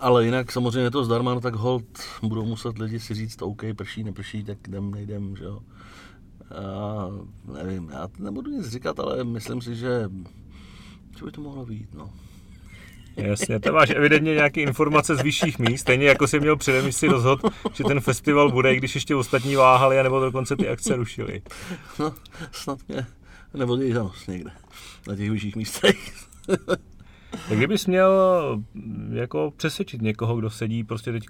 Ale 0.00 0.24
jinak 0.24 0.52
samozřejmě 0.52 0.80
je 0.80 0.90
to 0.90 1.04
zdarma, 1.04 1.34
no 1.34 1.40
tak 1.40 1.54
hold 1.54 1.84
budou 2.22 2.44
muset 2.44 2.78
lidi 2.78 3.00
si 3.00 3.14
říct, 3.14 3.42
OK, 3.42 3.62
prší, 3.76 4.04
neprší, 4.04 4.44
tak 4.44 4.68
jdem, 4.68 4.90
nejdem, 4.90 5.36
že 5.36 5.44
jo. 5.44 5.60
A 6.50 7.08
nevím, 7.52 7.90
já 7.92 8.08
nebudu 8.18 8.50
nic 8.50 8.68
říkat, 8.68 9.00
ale 9.00 9.24
myslím 9.24 9.60
si, 9.60 9.74
že 9.74 10.10
co 11.16 11.24
by 11.24 11.32
to 11.32 11.40
mohlo 11.40 11.66
být, 11.66 11.94
no. 11.94 12.10
Jasně, 13.16 13.60
to 13.60 13.72
máš 13.72 13.90
evidentně 13.90 14.34
nějaké 14.34 14.60
informace 14.60 15.16
z 15.16 15.22
vyšších 15.22 15.58
míst, 15.58 15.80
stejně 15.80 16.06
jako 16.06 16.26
si 16.26 16.40
měl 16.40 16.56
předem, 16.56 16.84
když 16.84 16.96
si 16.96 17.08
rozhodl, 17.08 17.48
že 17.74 17.84
ten 17.84 18.00
festival 18.00 18.52
bude, 18.52 18.74
i 18.74 18.76
když 18.76 18.94
ještě 18.94 19.16
ostatní 19.16 19.56
váhali, 19.56 20.02
nebo 20.02 20.20
dokonce 20.20 20.56
ty 20.56 20.68
akce 20.68 20.96
rušili. 20.96 21.42
No, 21.98 22.14
snad 22.52 22.78
mě 22.88 23.06
nevodí 23.54 23.92
za 23.92 24.02
nos 24.02 24.26
někde, 24.26 24.50
na 25.08 25.16
těch 25.16 25.30
vyšších 25.30 25.56
místech. 25.56 26.26
Tak 27.30 27.56
kdybys 27.56 27.86
měl 27.86 28.12
jako 29.12 29.52
přesvědčit 29.56 30.02
někoho, 30.02 30.36
kdo 30.36 30.50
sedí 30.50 30.84
prostě 30.84 31.12
teď 31.12 31.26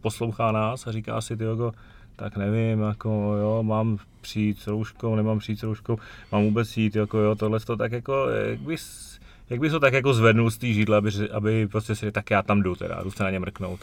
poslouchá 0.00 0.52
nás 0.52 0.86
a 0.86 0.92
říká 0.92 1.20
si, 1.20 1.36
ty 1.36 1.44
jako, 1.44 1.72
tak 2.16 2.36
nevím, 2.36 2.80
jako 2.80 3.08
jo, 3.40 3.62
mám 3.62 3.98
přijít 4.20 4.60
s 4.60 4.66
rouškou, 4.66 5.14
nemám 5.14 5.38
přijít 5.38 5.60
s 5.60 5.62
rouškou, 5.62 5.98
mám 6.32 6.44
vůbec 6.44 6.76
jít, 6.76 6.96
jako 6.96 7.18
jo, 7.18 7.34
tohle 7.34 7.60
to 7.60 7.76
tak 7.76 7.92
jako, 7.92 8.28
jak 8.28 8.60
bys, 8.60 9.18
jak 9.50 9.60
bys 9.60 9.72
to 9.72 9.80
tak 9.80 9.92
jako 9.92 10.14
zvednul 10.14 10.50
z 10.50 10.58
té 10.58 10.66
židle, 10.66 10.96
aby, 10.96 11.10
aby 11.30 11.68
prostě 11.68 11.94
si 11.94 12.12
tak 12.12 12.30
já 12.30 12.42
tam 12.42 12.62
jdu 12.62 12.74
teda, 12.74 13.02
jdu 13.02 13.10
se 13.10 13.24
na 13.24 13.30
ně 13.30 13.38
mrknout. 13.38 13.80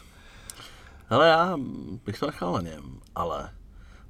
Ale 1.09 1.27
já 1.27 1.57
bych 2.05 2.19
to 2.19 2.25
nechal 2.25 2.53
na 2.53 2.61
něm, 2.61 2.99
ale 3.15 3.49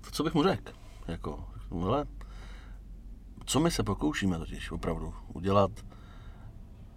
to, 0.01 0.11
co 0.11 0.23
bych 0.23 0.33
mu 0.33 0.43
řekl, 0.43 0.71
jako, 1.07 1.45
hele, 1.81 2.05
co 3.45 3.59
my 3.59 3.71
se 3.71 3.83
pokoušíme 3.83 4.39
totiž 4.39 4.71
opravdu 4.71 5.13
udělat 5.33 5.71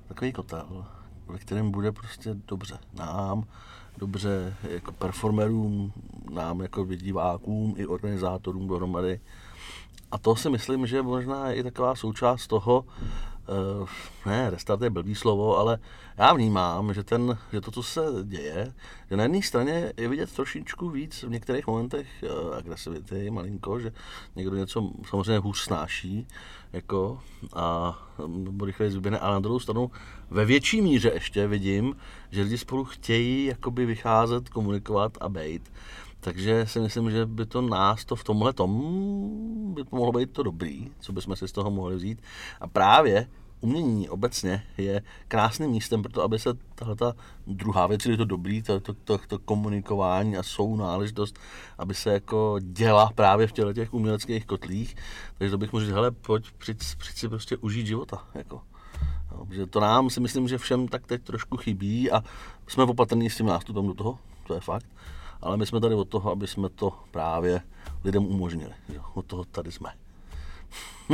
takový 0.09 0.33
kotel, 0.33 0.87
ve 1.29 1.38
kterém 1.38 1.71
bude 1.71 1.92
prostě 1.92 2.35
dobře 2.35 2.79
nám, 2.95 3.45
dobře 3.99 4.57
jako 4.62 4.92
performerům, 4.92 5.92
nám 6.31 6.61
jako 6.61 6.85
divákům 6.85 7.75
i 7.77 7.87
organizátorům 7.87 8.69
dohromady. 8.69 9.21
A 10.11 10.19
to 10.19 10.37
si 10.37 10.51
myslím, 10.51 10.87
že 10.87 11.03
možná 11.03 11.49
je 11.49 11.55
i 11.57 11.62
taková 11.62 11.95
součást 11.95 12.47
toho, 12.47 12.85
ne, 14.27 14.51
restart 14.51 14.83
je 14.83 14.91
blbý 14.91 15.15
slovo, 15.15 15.59
ale 15.59 15.79
já 16.19 16.33
vnímám, 16.33 16.95
že, 16.95 17.03
ten, 17.03 17.39
že 17.53 17.61
to, 17.61 17.71
co 17.71 17.83
se 17.83 18.01
děje, 18.25 18.75
že 19.11 19.17
na 19.17 19.23
jedné 19.23 19.43
straně 19.43 19.93
je 19.97 20.09
vidět 20.09 20.33
trošičku 20.33 20.91
víc 20.91 21.23
v 21.23 21.31
některých 21.31 21.67
momentech 21.67 22.07
uh, 22.23 22.57
agresivity, 22.57 23.31
malinko, 23.31 23.81
že 23.81 23.93
někdo 24.37 24.57
něco 24.57 24.91
samozřejmě 25.09 25.39
hůř 25.39 25.59
snáší, 25.59 26.27
jako, 26.73 27.21
a 27.55 27.99
nebo 28.27 28.65
rychleji 28.65 28.91
zuběne, 28.91 29.19
ale 29.19 29.35
na 29.35 29.41
druhou 29.41 29.61
stranu 29.61 29.91
ve 30.31 30.45
větší 30.45 30.83
míře 30.83 31.11
ještě 31.15 31.47
vidím, 31.47 31.97
že 32.31 32.43
lidi 32.43 32.59
spolu 32.59 32.85
chtějí 32.85 33.45
jakoby 33.45 33.87
vycházet, 33.87 34.49
komunikovat 34.49 35.19
a 35.21 35.29
bejt. 35.29 35.73
Takže 36.27 36.67
si 36.67 36.81
myslím, 36.81 37.11
že 37.11 37.27
by 37.27 37.47
to 37.47 37.62
nás 37.62 38.05
to 38.05 38.17
v 38.17 38.25
tomhle 38.25 38.53
tom 38.53 38.71
by 39.75 39.85
to 39.85 39.97
mohlo 39.97 40.12
být 40.12 40.31
to 40.31 40.43
dobrý, 40.43 40.91
co 40.99 41.12
bychom 41.12 41.37
si 41.37 41.49
z 41.49 41.53
toho 41.53 41.71
mohli 41.71 41.97
vzít. 41.97 42.23
A 42.61 42.67
právě 42.67 43.29
umění 43.61 44.09
obecně 44.09 44.62
je 44.79 45.03
krásným 45.29 45.71
místem 45.71 46.03
pro 46.03 46.12
to, 46.12 46.23
aby 46.23 46.39
se 46.39 46.51
tahle 46.75 46.97
ta 46.97 47.12
druhá 47.47 47.87
věc, 47.87 48.07
je 48.07 48.17
to 48.17 48.25
dobrý, 48.25 48.62
to, 48.62 48.81
to, 48.81 48.95
to, 48.95 49.19
to 49.19 49.39
komunikování 49.39 50.37
a 50.37 50.43
sounáležitost, 50.43 51.39
aby 51.79 51.95
se 51.95 52.12
jako 52.12 52.57
děla 52.61 53.11
právě 53.15 53.47
v 53.47 53.53
těle 53.53 53.75
těch 53.75 53.95
uměleckých 53.95 54.47
kotlích. 54.47 54.97
Takže 55.39 55.51
to 55.51 55.59
bych 55.59 55.73
mohl 55.73 55.85
říct, 55.85 55.95
hele, 55.95 56.11
pojď, 56.11 56.51
přijď, 56.59 56.79
přijď 56.99 57.17
si 57.17 57.29
prostě 57.29 57.57
užít 57.57 57.87
života. 57.87 58.25
Jako. 58.35 58.61
No, 59.33 59.47
že 59.51 59.67
to 59.67 59.81
nám 59.81 60.11
si 60.11 60.21
myslím, 60.21 60.49
že 60.49 60.59
všem 60.59 60.89
tak 60.89 61.07
teď 61.07 61.23
trošku 61.23 61.57
chybí 61.57 62.11
a 62.11 62.23
jsme 62.67 62.85
opatrní 62.85 63.31
s 63.31 63.37
tím 63.37 63.47
nástupem 63.47 63.87
do 63.87 63.95
toho, 63.95 64.19
to 64.47 64.55
je 64.55 64.61
fakt. 64.61 64.87
Ale 65.47 65.57
my 65.57 65.67
jsme 65.67 65.81
tady 65.81 65.95
od 65.95 66.09
toho, 66.09 66.31
aby 66.31 66.47
jsme 66.47 66.69
to 66.69 66.93
právě 67.11 67.61
lidem 68.05 68.27
umožnili. 68.27 68.75
Jo? 68.89 69.03
Od 69.15 69.27
toho 69.27 69.45
tady 69.45 69.73
jsme. 69.73 69.91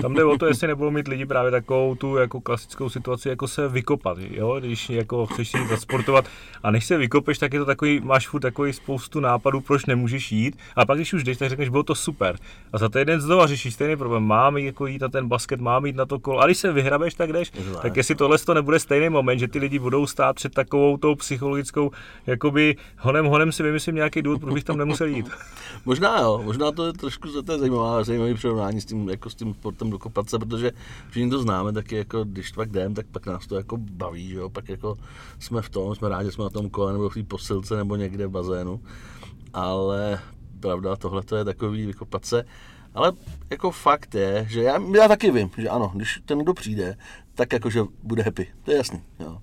Tam 0.01 0.15
jde 0.15 0.25
o 0.25 0.39
to, 0.39 0.47
jestli 0.47 0.69
nebudou 0.69 0.91
mít 0.91 1.09
lidi 1.09 1.27
právě 1.27 1.51
takovou 1.51 1.95
tu 1.95 2.17
jako 2.17 2.41
klasickou 2.41 2.89
situaci, 2.89 3.29
jako 3.29 3.49
se 3.49 3.69
vykopat, 3.69 4.19
jo? 4.31 4.61
když 4.61 4.91
jako 4.91 5.27
chceš 5.27 5.49
si 5.49 5.67
zasportovat. 5.69 6.25
A 6.63 6.71
než 6.71 6.85
se 6.85 6.97
vykopeš, 6.97 7.39
tak 7.39 7.53
je 7.53 7.59
to 7.59 7.67
takový, 7.67 8.01
máš 8.01 8.29
furt 8.29 8.41
takový 8.41 8.73
spoustu 8.73 9.21
nápadů, 9.21 9.61
proč 9.61 9.87
nemůžeš 9.87 10.33
jít. 10.33 10.59
A 10.77 10.87
pak 10.87 10.99
když 10.99 11.13
už 11.13 11.25
jdeš, 11.25 11.39
tak 11.39 11.49
řekneš, 11.49 11.69
bylo 11.69 11.83
to 11.83 11.95
super. 11.95 12.37
A 12.73 12.79
za 12.79 12.89
týden 12.89 13.21
znova 13.21 13.47
řešíš 13.47 13.75
stejný 13.75 13.97
problém, 13.97 14.23
mám 14.23 14.57
jít 14.57 14.67
jako 14.67 14.87
jít 14.87 15.03
na 15.03 15.09
ten 15.09 15.29
basket, 15.29 15.61
mám 15.61 15.87
jít 15.87 15.97
na 15.97 16.07
to 16.07 16.19
kolo, 16.19 16.41
a 16.41 16.47
když 16.47 16.59
se 16.59 16.73
vyhrabeš, 16.73 17.15
tak 17.15 17.33
jdeš, 17.33 17.53
tak 17.83 17.97
jestli 17.97 18.15
tohle 18.15 18.39
to 18.39 18.55
nebude 18.55 18.79
stejný 18.79 19.09
moment, 19.09 19.39
že 19.39 19.49
ty 19.49 19.59
lidi 19.59 19.79
budou 19.79 20.07
stát 20.07 20.37
před 20.37 20.55
takovou 20.55 20.97
tou 20.97 21.15
psychologickou, 21.15 21.91
jakoby 22.27 22.77
honem 22.99 23.27
honem 23.27 23.53
si 23.53 23.63
vymyslím 23.63 23.95
nějaký 23.95 24.23
důvod, 24.23 24.41
proč 24.41 24.55
bych 24.55 24.65
tam 24.65 24.79
nemusel 24.79 25.07
jít. 25.07 25.31
možná 25.85 26.21
jo, 26.21 26.43
možná 26.45 26.73
to 26.73 26.87
je 26.87 26.93
trošku 26.93 27.43
to 27.43 27.53
je 27.53 27.59
zajímavá, 27.59 28.05
zajímavý 28.05 28.35
přirovnání 28.35 28.81
s 28.81 28.85
tím, 28.85 29.09
jako 29.09 29.31
s 29.31 29.35
tím 29.35 29.55
sportem 29.55 29.82
dokopat 29.91 30.31
se, 30.31 30.39
protože 30.39 30.71
všichni 31.11 31.31
to 31.31 31.39
známe, 31.39 31.73
taky 31.73 31.97
jako 31.97 32.25
když 32.25 32.53
pak 32.53 32.69
jdem, 32.69 32.95
tak 32.95 33.07
pak 33.07 33.27
nás 33.27 33.47
to 33.47 33.57
jako 33.57 33.77
baví, 33.77 34.29
že 34.29 34.37
jo? 34.37 34.51
pak 34.51 34.69
jako 34.69 34.97
jsme 35.39 35.63
v 35.63 35.71
tom, 35.71 35.95
jsme 35.95 36.09
rádi, 36.09 36.33
jsme 36.33 36.45
na 36.45 36.51
tom 36.51 36.71
kole 36.71 36.93
nebo 36.93 37.09
v 37.09 37.15
té 37.15 37.23
posilce 37.23 37.77
nebo 37.77 37.97
někde 37.97 38.27
v 38.27 38.31
bazénu, 38.31 38.81
ale 39.53 40.21
pravda, 40.61 40.97
tohle 40.97 41.23
to 41.23 41.37
je 41.37 41.45
takový 41.45 41.87
vykopat 41.87 42.25
se, 42.25 42.45
ale 42.95 43.13
jako 43.51 43.71
fakt 43.71 44.15
je, 44.15 44.47
že 44.51 44.63
já, 44.63 44.79
já 44.95 45.09
taky 45.09 45.31
vím, 45.31 45.51
že 45.59 45.69
ano, 45.69 45.93
když 45.95 46.21
ten 46.25 46.39
kdo 46.39 46.55
přijde, 46.55 46.97
tak 47.35 47.53
jakože 47.53 47.83
bude 48.03 48.23
happy, 48.23 48.49
to 48.63 48.71
je 48.71 48.77
jasný, 48.77 49.03
jo. 49.21 49.39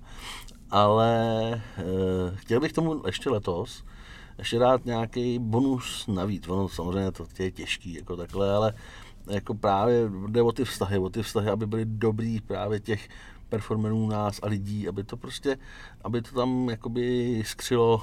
Ale 0.70 1.52
e, 1.52 2.36
chtěl 2.36 2.60
bych 2.60 2.72
tomu 2.72 3.02
ještě 3.06 3.30
letos, 3.30 3.84
ještě 4.40 4.58
dát 4.58 4.84
nějaký 4.84 5.38
bonus 5.38 6.06
navíc. 6.06 6.48
Ono 6.48 6.68
samozřejmě 6.68 7.12
to 7.12 7.26
je 7.38 7.50
těžký, 7.50 7.94
jako 7.94 8.16
takhle, 8.16 8.54
ale 8.54 8.74
jako 9.30 9.54
právě 9.54 10.10
jde 10.28 10.42
o 10.42 10.52
ty 10.52 10.64
vztahy, 10.64 10.98
o 10.98 11.10
ty 11.10 11.22
vztahy, 11.22 11.50
aby 11.50 11.66
byly 11.66 11.84
dobrý 11.84 12.40
právě 12.40 12.80
těch 12.80 13.08
performerů 13.48 14.08
nás 14.08 14.40
a 14.42 14.46
lidí, 14.46 14.88
aby 14.88 15.04
to 15.04 15.16
prostě, 15.16 15.58
aby 16.04 16.22
to 16.22 16.34
tam 16.34 16.68
jakoby 16.68 17.42
skřilo 17.46 18.02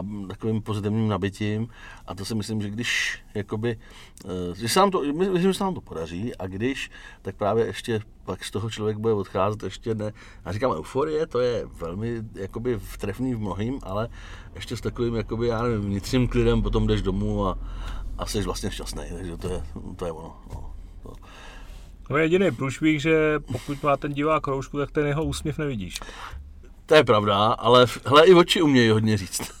uh, 0.00 0.28
takovým 0.28 0.62
pozitivním 0.62 1.08
nabitím. 1.08 1.68
A 2.06 2.14
to 2.14 2.24
si 2.24 2.34
myslím, 2.34 2.62
že 2.62 2.70
když 2.70 3.18
jakoby, 3.34 3.78
uh, 4.24 4.30
že 4.54 4.68
se 4.68 4.80
nám 4.80 4.90
to, 4.90 5.02
myslím, 5.02 5.42
že 5.42 5.54
se 5.54 5.64
nám 5.64 5.74
to 5.74 5.80
podaří 5.80 6.36
a 6.36 6.46
když, 6.46 6.90
tak 7.22 7.36
právě 7.36 7.66
ještě 7.66 8.00
pak 8.24 8.44
z 8.44 8.50
toho 8.50 8.70
člověk 8.70 8.96
bude 8.98 9.14
odcházet 9.14 9.62
ještě 9.62 9.94
ne, 9.94 10.12
a 10.44 10.52
říkám, 10.52 10.72
euforie, 10.72 11.26
to 11.26 11.40
je 11.40 11.66
velmi 11.66 12.22
jakoby 12.34 12.80
trefný 12.98 13.34
v 13.34 13.40
mnohým, 13.40 13.78
ale 13.82 14.08
ještě 14.54 14.76
s 14.76 14.80
takovým 14.80 15.14
jakoby, 15.14 15.46
já 15.46 15.62
nevím, 15.62 15.80
vnitřním 15.80 16.28
klidem 16.28 16.62
potom 16.62 16.86
jdeš 16.86 17.02
domů 17.02 17.46
a, 17.46 17.58
a 18.18 18.26
jsi 18.26 18.42
vlastně 18.42 18.70
šťastný, 18.70 19.02
takže 19.16 19.36
to 19.36 19.48
je, 19.48 19.62
to 19.96 20.06
je 20.06 20.12
ono. 20.12 20.36
No, 20.54 20.70
to. 21.02 21.12
No 22.10 22.16
jediný 22.16 22.50
průšvih, 22.50 23.02
že 23.02 23.38
pokud 23.38 23.82
má 23.82 23.96
ten 23.96 24.12
divák 24.12 24.46
roušku, 24.46 24.78
tak 24.78 24.90
ten 24.90 25.06
jeho 25.06 25.24
úsměv 25.24 25.58
nevidíš. 25.58 26.00
To 26.86 26.94
je 26.94 27.04
pravda, 27.04 27.46
ale 27.46 27.86
hele, 28.06 28.26
i 28.26 28.34
oči 28.34 28.62
umějí 28.62 28.90
hodně 28.90 29.16
říct. 29.16 29.52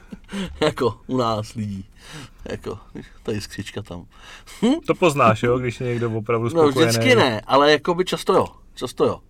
jako 0.60 1.00
u 1.06 1.16
nás 1.16 1.54
lidí. 1.54 1.84
Jako, 2.44 2.78
tady 3.22 3.40
skřička 3.40 3.82
tam. 3.82 4.06
Hm? 4.62 4.80
To 4.86 4.94
poznáš, 4.94 5.42
jo, 5.42 5.58
když 5.58 5.80
je 5.80 5.86
někdo 5.86 6.10
opravdu 6.10 6.50
spokojený. 6.50 6.74
No 6.76 6.88
vždycky 6.88 7.14
ne, 7.14 7.40
ale 7.40 7.72
jako 7.72 7.94
by 7.94 8.04
často 8.04 8.34
jo. 8.34 8.46
Často 8.74 9.04
jo. 9.04 9.20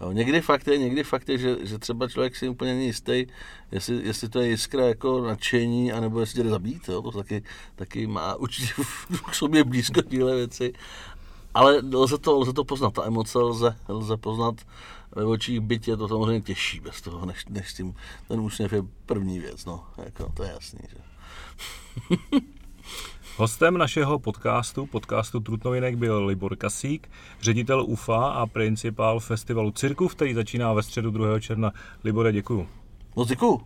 Jo, 0.00 0.12
někdy 0.12 0.40
fakt 0.40 0.68
je, 0.68 0.78
někdy 0.78 1.04
fakt 1.04 1.28
je, 1.28 1.38
že, 1.38 1.56
že 1.66 1.78
třeba 1.78 2.08
člověk 2.08 2.36
si 2.36 2.48
úplně 2.48 2.74
není 2.74 2.86
jistý, 2.86 3.26
jestli, 3.72 4.06
jestli 4.06 4.28
to 4.28 4.40
je 4.40 4.48
jiskra 4.48 4.86
jako 4.86 5.20
nadšení, 5.20 5.92
anebo 5.92 6.20
jestli 6.20 6.42
jde 6.42 6.50
zabít, 6.50 6.88
jo, 6.88 7.02
to 7.02 7.10
taky, 7.10 7.42
taky 7.74 8.06
má 8.06 8.34
určitě 8.36 8.72
k 9.30 9.34
sobě 9.34 9.64
blízko 9.64 10.02
tyhle 10.02 10.36
věci. 10.36 10.72
Ale 11.54 11.82
lze 11.94 12.18
to, 12.18 12.38
lze 12.38 12.52
to 12.52 12.64
poznat, 12.64 12.94
ta 12.94 13.06
emoce 13.06 13.38
lze, 13.38 13.76
lze 13.88 14.16
poznat 14.16 14.54
ve 15.16 15.24
očích 15.24 15.60
byť 15.60 15.88
je 15.88 15.96
to 15.96 16.08
samozřejmě 16.08 16.40
těžší 16.40 16.80
bez 16.80 17.02
toho, 17.02 17.26
než, 17.26 17.46
než 17.48 17.72
tím, 17.72 17.94
ten 18.28 18.40
úsměv 18.40 18.72
je 18.72 18.82
první 19.06 19.38
věc, 19.38 19.64
no, 19.64 19.84
jako, 20.04 20.32
to 20.36 20.42
je 20.42 20.50
jasný, 20.50 20.80
že. 20.88 20.98
Hostem 23.38 23.78
našeho 23.78 24.18
podcastu, 24.18 24.86
podcastu 24.86 25.40
Trutnovinek, 25.40 25.96
byl 25.96 26.26
Libor 26.26 26.56
Kasík, 26.56 27.10
ředitel 27.40 27.84
UFA 27.84 28.28
a 28.28 28.46
principál 28.46 29.20
festivalu 29.20 29.70
Cirku, 29.70 30.08
který 30.08 30.34
začíná 30.34 30.72
ve 30.72 30.82
středu 30.82 31.10
2. 31.10 31.40
června. 31.40 31.72
Libore, 32.04 32.32
děkuju. 32.32 32.68
No 33.16 33.24
děkuju. 33.24 33.60